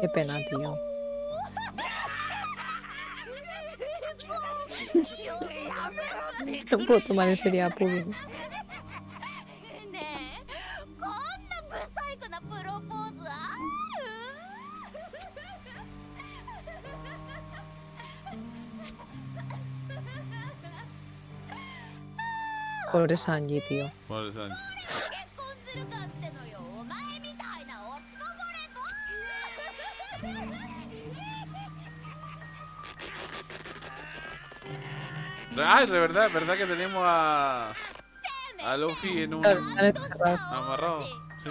[0.02, 0.78] Qué pena, tío.
[6.70, 8.12] Tampoco tomar sería público.
[22.96, 23.92] これ3人いるよ。
[24.08, 24.56] これ3人。
[35.58, 37.74] Ah, es verdad, verdad que tenemos a.
[38.64, 39.46] A Luffy en un.
[39.46, 41.06] Amarrado.
[41.44, 41.50] Sí.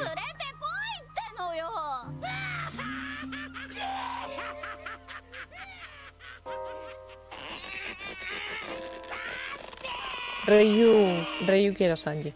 [10.47, 12.35] Ryu, Ryu quiere a Sanji.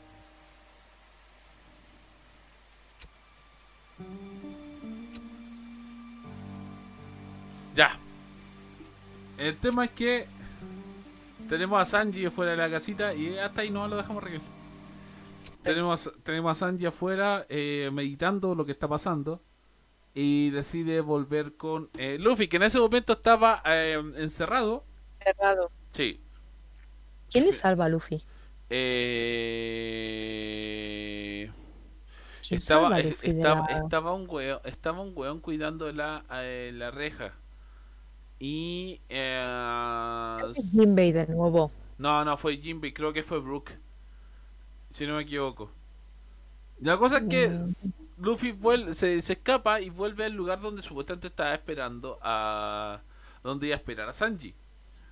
[7.74, 7.98] Ya.
[9.36, 10.26] El tema es que
[11.48, 14.40] tenemos a Sanji afuera de la casita y hasta ahí no lo dejamos Raquel.
[15.62, 19.42] Tenemos, tenemos a Sanji afuera eh, meditando lo que está pasando.
[20.14, 24.84] Y decide volver con eh, Luffy, que en ese momento estaba eh, encerrado.
[25.22, 25.70] Cerrado.
[25.92, 26.20] Sí.
[27.30, 28.22] ¿Quién le salva a Luffy?
[30.18, 31.50] Eh...
[32.46, 36.72] ¿Quién salva Estaba, Luffy estaba, la- estaba un weón, estaba un weón cuidando la, eh,
[36.74, 37.34] la reja.
[38.40, 40.38] Y eh,
[40.72, 41.72] Jinbei de nuevo.
[41.98, 43.70] no, no fue Jinbei, creo que fue Brook.
[44.90, 45.70] Si no me equivoco.
[46.80, 47.64] La cosa es que Mm.
[48.18, 48.56] Luffy
[48.92, 53.00] se, se escapa y vuelve al lugar donde supuestamente estaba esperando a.
[53.42, 54.54] donde iba a esperar a Sanji.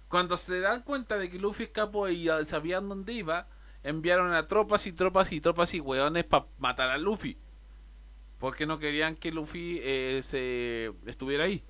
[0.08, 3.48] Cuando se dan cuenta de que Luffy escapó y sabían dónde iba,
[3.82, 7.36] enviaron a tropas y tropas y tropas y weones para matar a Luffy.
[8.38, 11.64] Porque no querían que Luffy eh, se estuviera ahí.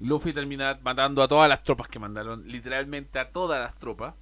[0.00, 4.14] Luffy termina matando a todas las tropas que mandaron, literalmente a todas las tropas.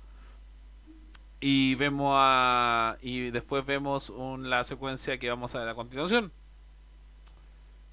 [1.41, 2.97] Y vemos a.
[3.01, 6.33] Y después vemos un- la secuencia que vamos a ver a continuación.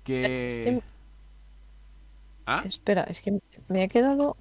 [0.04, 0.48] Que.
[0.48, 0.82] Este-
[2.48, 2.64] ¿Ah?
[2.66, 4.36] Espera, es que me ha quedado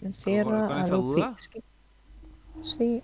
[0.00, 1.06] encierra con a esa Luffy.
[1.20, 1.34] duda?
[1.38, 1.62] Es que-
[2.62, 3.02] Sí.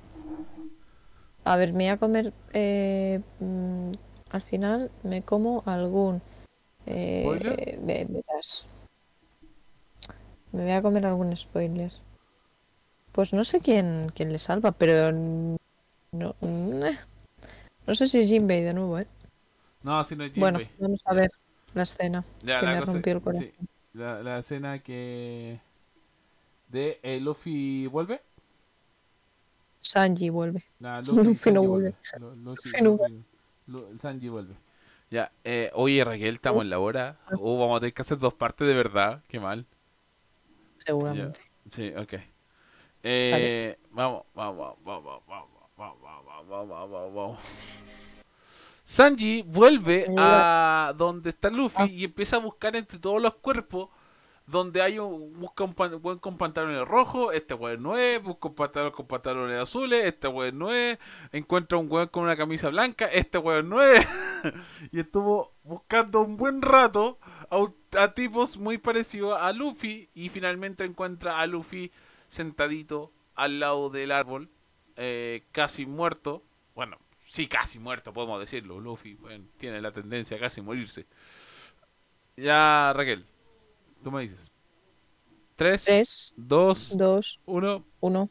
[1.45, 2.33] A ver, me voy a comer.
[2.53, 3.93] eh, mm,
[4.31, 6.21] al final me como algún.
[6.87, 7.79] eh, ¿Spoiler?
[7.83, 8.07] verás.
[8.07, 8.72] Me
[10.53, 11.91] voy a comer algún spoiler.
[13.13, 15.13] Pues no sé quién, quién le salva, pero.
[15.13, 16.81] No, mm,
[17.87, 19.07] no sé si es Jinbei de nuevo, ¿eh?
[19.83, 20.77] No, si no es Bueno, Jinbei.
[20.79, 21.31] vamos a ver
[21.75, 23.45] la escena Ya, que la me cosa- rompió el corazón.
[23.47, 25.61] sí, la, la escena que.
[26.69, 28.23] De eh, Luffy vuelve.
[29.81, 30.65] Sanji vuelve.
[30.79, 31.01] Nah,
[31.35, 31.95] Luffy no Sanji vuelve.
[32.19, 32.99] Lu- Luffy- Luffy no
[33.67, 34.55] Lu- Sanji vuelve.
[35.11, 37.19] Ya, eh, oye Raquel, estamos en la hora.
[37.39, 39.23] Oh, vamos a tener que hacer dos partes de verdad.
[39.29, 39.67] Qué mal.
[40.85, 41.41] Seguramente.
[41.71, 42.15] Sí, ok.
[43.05, 47.39] Eh, Vamos, vamos, vamos, vamos, vamos, vamos, vamos, vamos, vamos.
[48.85, 53.89] Sanji vuelve a donde está Luffy y empieza a buscar entre todos los cuerpos
[54.45, 58.55] donde hay un busca un weón con pantalones rojos, este weón no es, busca un
[58.57, 60.99] pantalón con pantalones azules, este weón no es,
[61.31, 64.05] encuentra un weón con una camisa blanca, este weón no es.
[64.91, 67.19] y estuvo buscando un buen rato
[67.51, 71.91] a, un- a tipos muy parecidos a Luffy y finalmente encuentra a Luffy
[72.27, 74.51] sentadito al lado del árbol,
[74.97, 76.43] eh, casi muerto.
[76.75, 78.81] Bueno, sí, casi muerto, podemos decirlo.
[78.81, 81.07] Luffy bueno, tiene la tendencia a casi morirse.
[82.37, 83.25] Ya, Raquel,
[84.03, 84.51] tú me dices.
[85.57, 87.85] 3, 3, 2, 2, 1.
[88.01, 88.29] 1.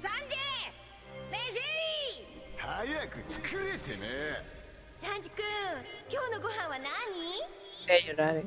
[0.00, 0.08] サ
[4.42, 4.53] ン
[5.04, 5.44] サンジ君
[6.10, 6.88] 今日のご飯は何
[7.86, 8.46] Voy a llorar, eh.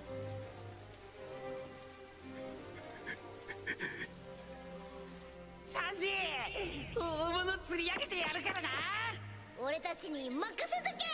[5.64, 6.08] サンジ
[6.96, 7.00] 大
[7.46, 8.70] 物釣り上げてやるからな
[9.60, 11.06] 俺たちに任せとけ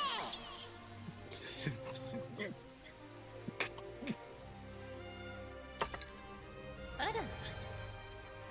[6.98, 7.12] あら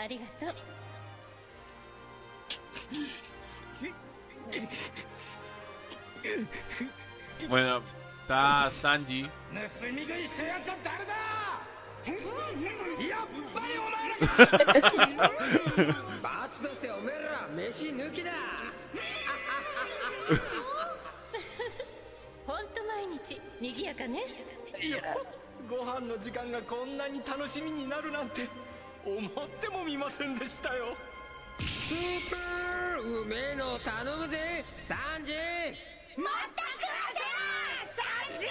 [0.05, 0.55] ありがとう
[7.49, 7.83] bueno,
[8.23, 9.29] está Sanji.
[25.69, 28.49] ご飯の時間がこんなに楽しみになるなんて
[29.07, 30.87] 思ってもみませんでしたよ。
[31.61, 35.33] スーパーうめえの頼むぜサンジ。
[37.97, 38.47] ¡Sanji!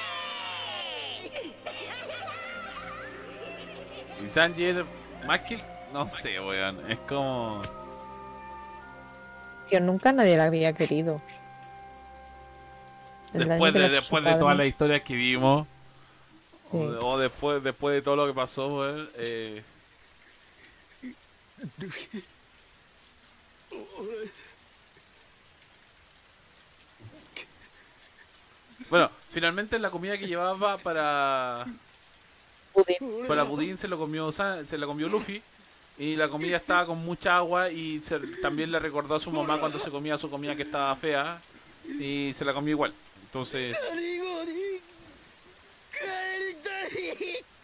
[4.23, 4.85] Y Sanji era
[5.25, 5.59] más que.
[5.93, 6.89] No sé, weón.
[6.89, 7.61] Es como.
[9.69, 11.21] Tío, nunca nadie la había querido.
[13.33, 15.67] Después de, después de todas las historias que vimos.
[16.71, 19.09] O, después, después de todo lo que pasó, weón.
[19.15, 19.63] Eh...
[28.91, 31.65] Bueno, finalmente la comida que llevaba para.
[32.73, 33.25] Pudín.
[33.25, 35.41] Para Pudín se lo comió, se la comió Luffy.
[35.97, 39.59] Y la comida estaba con mucha agua y se, también le recordó a su mamá
[39.59, 41.39] cuando se comía su comida que estaba fea
[41.99, 42.93] y se la comió igual.
[43.23, 43.77] Entonces...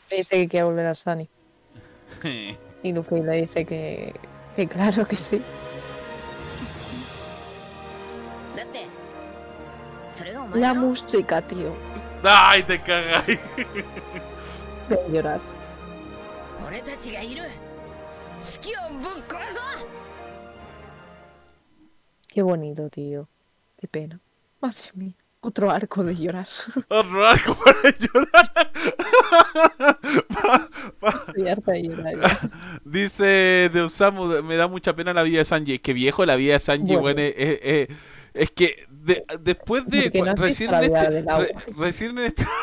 [0.10, 1.28] Le dice que quiere volver a Sunny.
[2.84, 4.14] y Luffy le dice que,
[4.56, 5.42] que claro que sí.
[10.54, 11.74] La música, tío.
[12.24, 13.40] ¡Ay, te cagáis!
[14.90, 15.42] Voy a llorar.
[22.28, 23.28] Qué bonito, tío.
[23.80, 24.20] Qué pena.
[24.62, 25.14] Madre mía.
[25.42, 26.48] Otro arco de llorar.
[26.90, 28.52] Otro arco para llorar.
[30.28, 30.70] pa,
[31.00, 31.34] pa.
[31.34, 32.50] De llorar
[32.86, 35.76] Dice de Osamu, me da mucha pena la vida de Sanji.
[35.76, 37.88] Es que viejo la vida de Sanji, bueno, bueno es, es,
[38.38, 40.12] es- que de- después de.
[40.14, 42.46] No recién, en este, re- recién en este.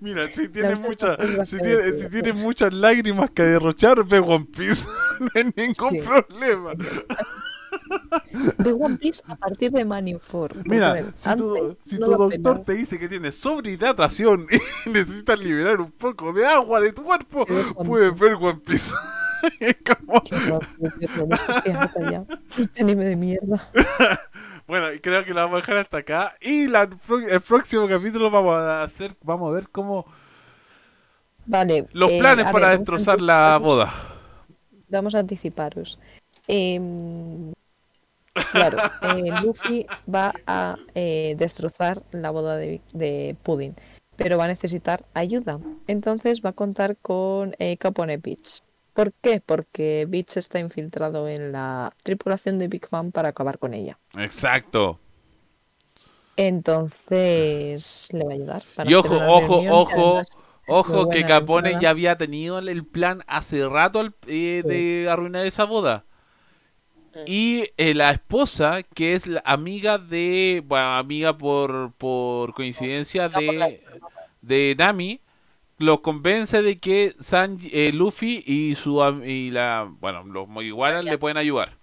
[0.00, 4.18] Mira, si tiene has visto muchas si tiene, si tiene muchas lágrimas que derrochar, ve
[4.18, 4.84] One Piece.
[5.20, 6.00] no hay ningún Sí.
[6.00, 6.72] problema.
[8.58, 9.84] De One Piece a partir de.
[9.84, 12.64] Porque, Mira, si tu, si no tu doctor pena.
[12.64, 14.46] te dice que tienes sobrehidratación
[14.86, 17.46] y necesitas liberar un poco de agua de tu cuerpo,
[17.84, 18.94] puedes ver One Piece.
[19.86, 20.22] Como-.
[22.50, 23.68] Este anime de mierda.
[24.68, 26.36] Bueno, creo que lo vamos a dejar hasta acá.
[26.42, 30.04] Y la, el próximo capítulo vamos a hacer, vamos a ver cómo
[31.46, 31.86] Vale.
[31.92, 33.90] los eh, planes para ver, destrozar la boda.
[34.90, 35.98] Vamos a anticiparos.
[36.46, 37.54] Em,
[38.52, 38.76] claro,
[39.16, 43.74] eh, Luffy va a eh, destrozar la boda de, de Pudding,
[44.16, 45.58] pero va a necesitar ayuda.
[45.86, 48.60] Entonces va a contar con Capone Beach.
[48.98, 49.40] ¿Por qué?
[49.40, 53.96] Porque Beach está infiltrado en la tripulación de Big Bang para acabar con ella.
[54.16, 54.98] Exacto.
[56.34, 58.62] Entonces le va a ayudar.
[58.74, 60.22] Van a Y ojo, ojo, reunión ojo,
[60.66, 61.80] ojo, que Capone entrada.
[61.80, 66.04] ya había tenido el plan hace rato eh, de arruinar esa boda.
[67.24, 73.80] Y eh, la esposa, que es la amiga de, bueno, amiga por, por coincidencia de,
[74.42, 75.20] de Nami,
[75.78, 81.18] lo convence de que Sanji, eh, Luffy y su y la, bueno, los Mugiwara le
[81.18, 81.78] pueden ayudar.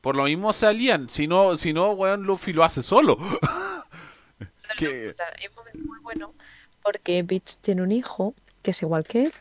[0.00, 3.16] Por lo mismo se alían, si no, si no, weón, Luffy lo hace solo.
[4.76, 6.34] que, Es un momento muy bueno
[6.82, 9.32] porque Beach tiene un hijo que es igual que él.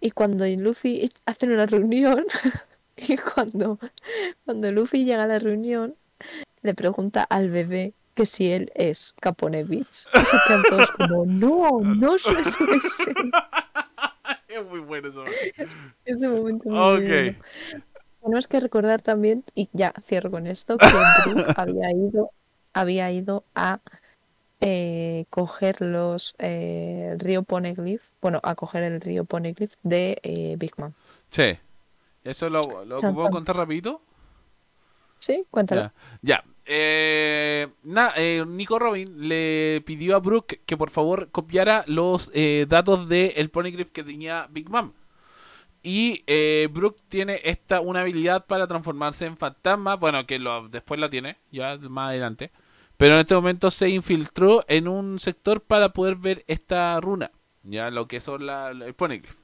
[0.00, 2.26] Y cuando Luffy hacen una reunión,
[2.96, 3.78] y cuando,
[4.44, 5.94] cuando Luffy llega a la reunión,
[6.60, 10.06] le pregunta al bebé que si él es Capone Beach.
[10.14, 13.12] Y se quedan todos como, no, no soy ese.
[14.48, 15.24] es muy bueno eso.
[16.04, 17.00] Ese momento muy Ok.
[17.00, 17.38] bueno.
[18.22, 20.86] Tenemos que recordar también, y ya cierro con esto, que
[21.30, 22.30] Brook había ido,
[22.72, 23.80] había ido a
[24.60, 30.72] eh, coger los eh, río Poneglyph, bueno, a coger el río Poneglyph de eh, Big
[30.76, 30.94] Man.
[31.30, 31.58] Che,
[32.22, 34.02] ¿eso lo, lo puedo contar rapidito?
[35.18, 35.44] ¿Sí?
[35.50, 35.82] Cuéntalo.
[35.82, 35.92] Ya.
[36.22, 36.44] ya.
[36.64, 37.68] Eh,
[38.16, 43.32] eh, Nico Robin le pidió a Brooke que por favor copiara los eh, datos del
[43.36, 44.92] el Poneglyph que tenía Big Mom.
[45.84, 46.22] Y
[46.68, 49.96] Brooke tiene esta una habilidad para transformarse en fantasma.
[49.96, 52.52] Bueno, que lo, después la tiene, ya más adelante.
[52.96, 57.32] Pero en este momento se infiltró en un sector para poder ver esta runa.
[57.64, 59.42] Ya lo que son el Poneglyph.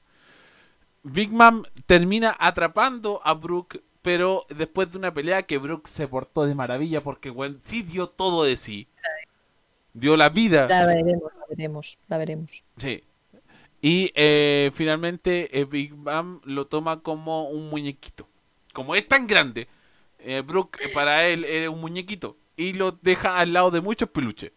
[1.03, 6.47] Big Mom termina atrapando a Brooke, pero después de una pelea que Brooke se portó
[6.47, 8.87] de maravilla porque weón, sí dio todo de sí.
[9.93, 10.67] Dio la vida.
[10.67, 12.63] La veremos, la veremos, la veremos.
[12.77, 13.03] Sí.
[13.83, 18.27] Y eh, finalmente eh, Big Bang lo toma como un muñequito.
[18.73, 19.67] Como es tan grande,
[20.17, 22.35] eh, Brooke eh, para él era un muñequito.
[22.57, 24.53] Y lo deja al lado de muchos peluches.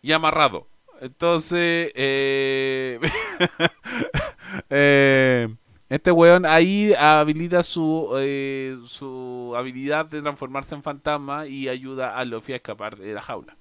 [0.00, 0.66] Y amarrado.
[1.02, 2.98] Entonces, eh,
[4.70, 5.54] eh,
[5.94, 12.24] este weón ahí habilita su, eh, su habilidad de transformarse en fantasma y ayuda a
[12.24, 13.56] Luffy a escapar de la jaula.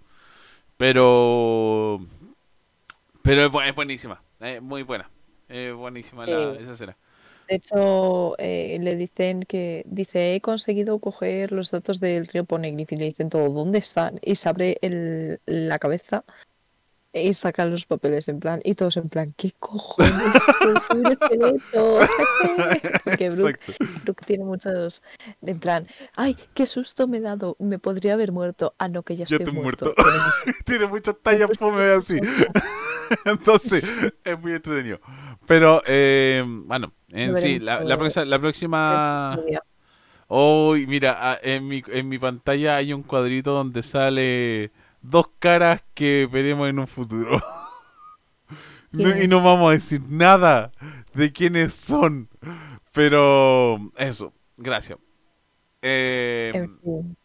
[0.78, 2.00] Pero
[3.22, 5.10] pero es, bu- es buenísima, es muy buena.
[5.48, 6.98] Es buenísima la- Eh, esa escena.
[7.48, 12.92] De hecho, eh, le dicen que, dice, he conseguido coger los datos del río Poneglyph
[12.94, 14.20] y le dicen todo, ¿dónde están?
[14.24, 16.24] Y se abre el, la cabeza
[17.14, 20.12] y sacan los papeles en plan, y todos en plan, ¿qué cojones?
[23.04, 23.60] Porque Brooke.
[24.04, 25.04] Brooke tiene muchos,
[25.44, 28.74] en plan, ay, qué susto me he dado, me podría haber muerto.
[28.80, 29.94] Ah, no, que ya Ya estoy estoy muerto.
[30.66, 32.20] Tiene muchas tallas fome así.
[33.26, 33.94] Entonces,
[34.24, 35.00] es muy entretenido.
[35.46, 39.40] Pero, eh, bueno, en sí, la próxima, la próxima...
[40.28, 44.72] Hoy, mira, ah, en mi, en mi pantalla hay un cuadrito donde sale
[45.04, 47.40] dos caras que veremos en un futuro.
[48.92, 50.72] No- y ¿Quién no vamos a decir nada
[51.14, 52.30] de quiénes son.
[52.92, 55.00] Pero eso, gracias.
[55.82, 57.18] Eh, En fin.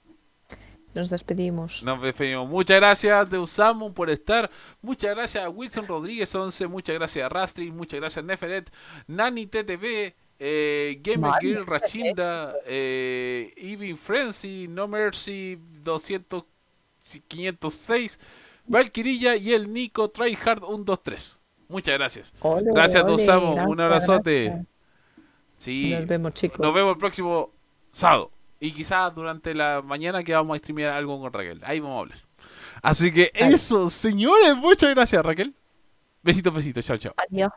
[0.95, 1.83] Nos despedimos.
[1.85, 2.49] Nos despedimos.
[2.49, 4.51] Muchas gracias de Usamu por estar.
[4.81, 6.67] Muchas gracias a Wilson Rodríguez 11.
[6.69, 7.71] Muchas gracias a Rastri.
[7.71, 8.71] Muchas gracias a Neferet.
[9.07, 10.17] Nani TTV.
[10.41, 12.55] Eh, Girl Rachinda.
[12.67, 14.67] Eh, Even Frenzy.
[14.69, 16.45] No Mercy 200,
[17.29, 18.21] 506.
[18.67, 21.41] Valquirilla y el Nico Tryhard 123.
[21.69, 22.35] Muchas gracias.
[22.41, 23.55] Ole, Gracias, ole, Dosamo.
[23.55, 24.45] Un gracias, abrazote.
[24.45, 24.67] gracias.
[25.59, 25.95] Sí.
[25.95, 26.59] Nos vemos, chicos.
[26.61, 27.53] Nos vemos el próximo
[27.89, 28.31] sábado.
[28.61, 31.61] Y quizás durante la mañana que vamos a streamear algo con Raquel.
[31.65, 32.19] Ahí vamos a hablar.
[32.83, 34.57] Así que eso, señores.
[34.57, 35.55] Muchas gracias, Raquel.
[36.23, 36.85] Besitos, besitos.
[36.85, 37.15] Chao, chao.
[37.17, 37.51] Adiós.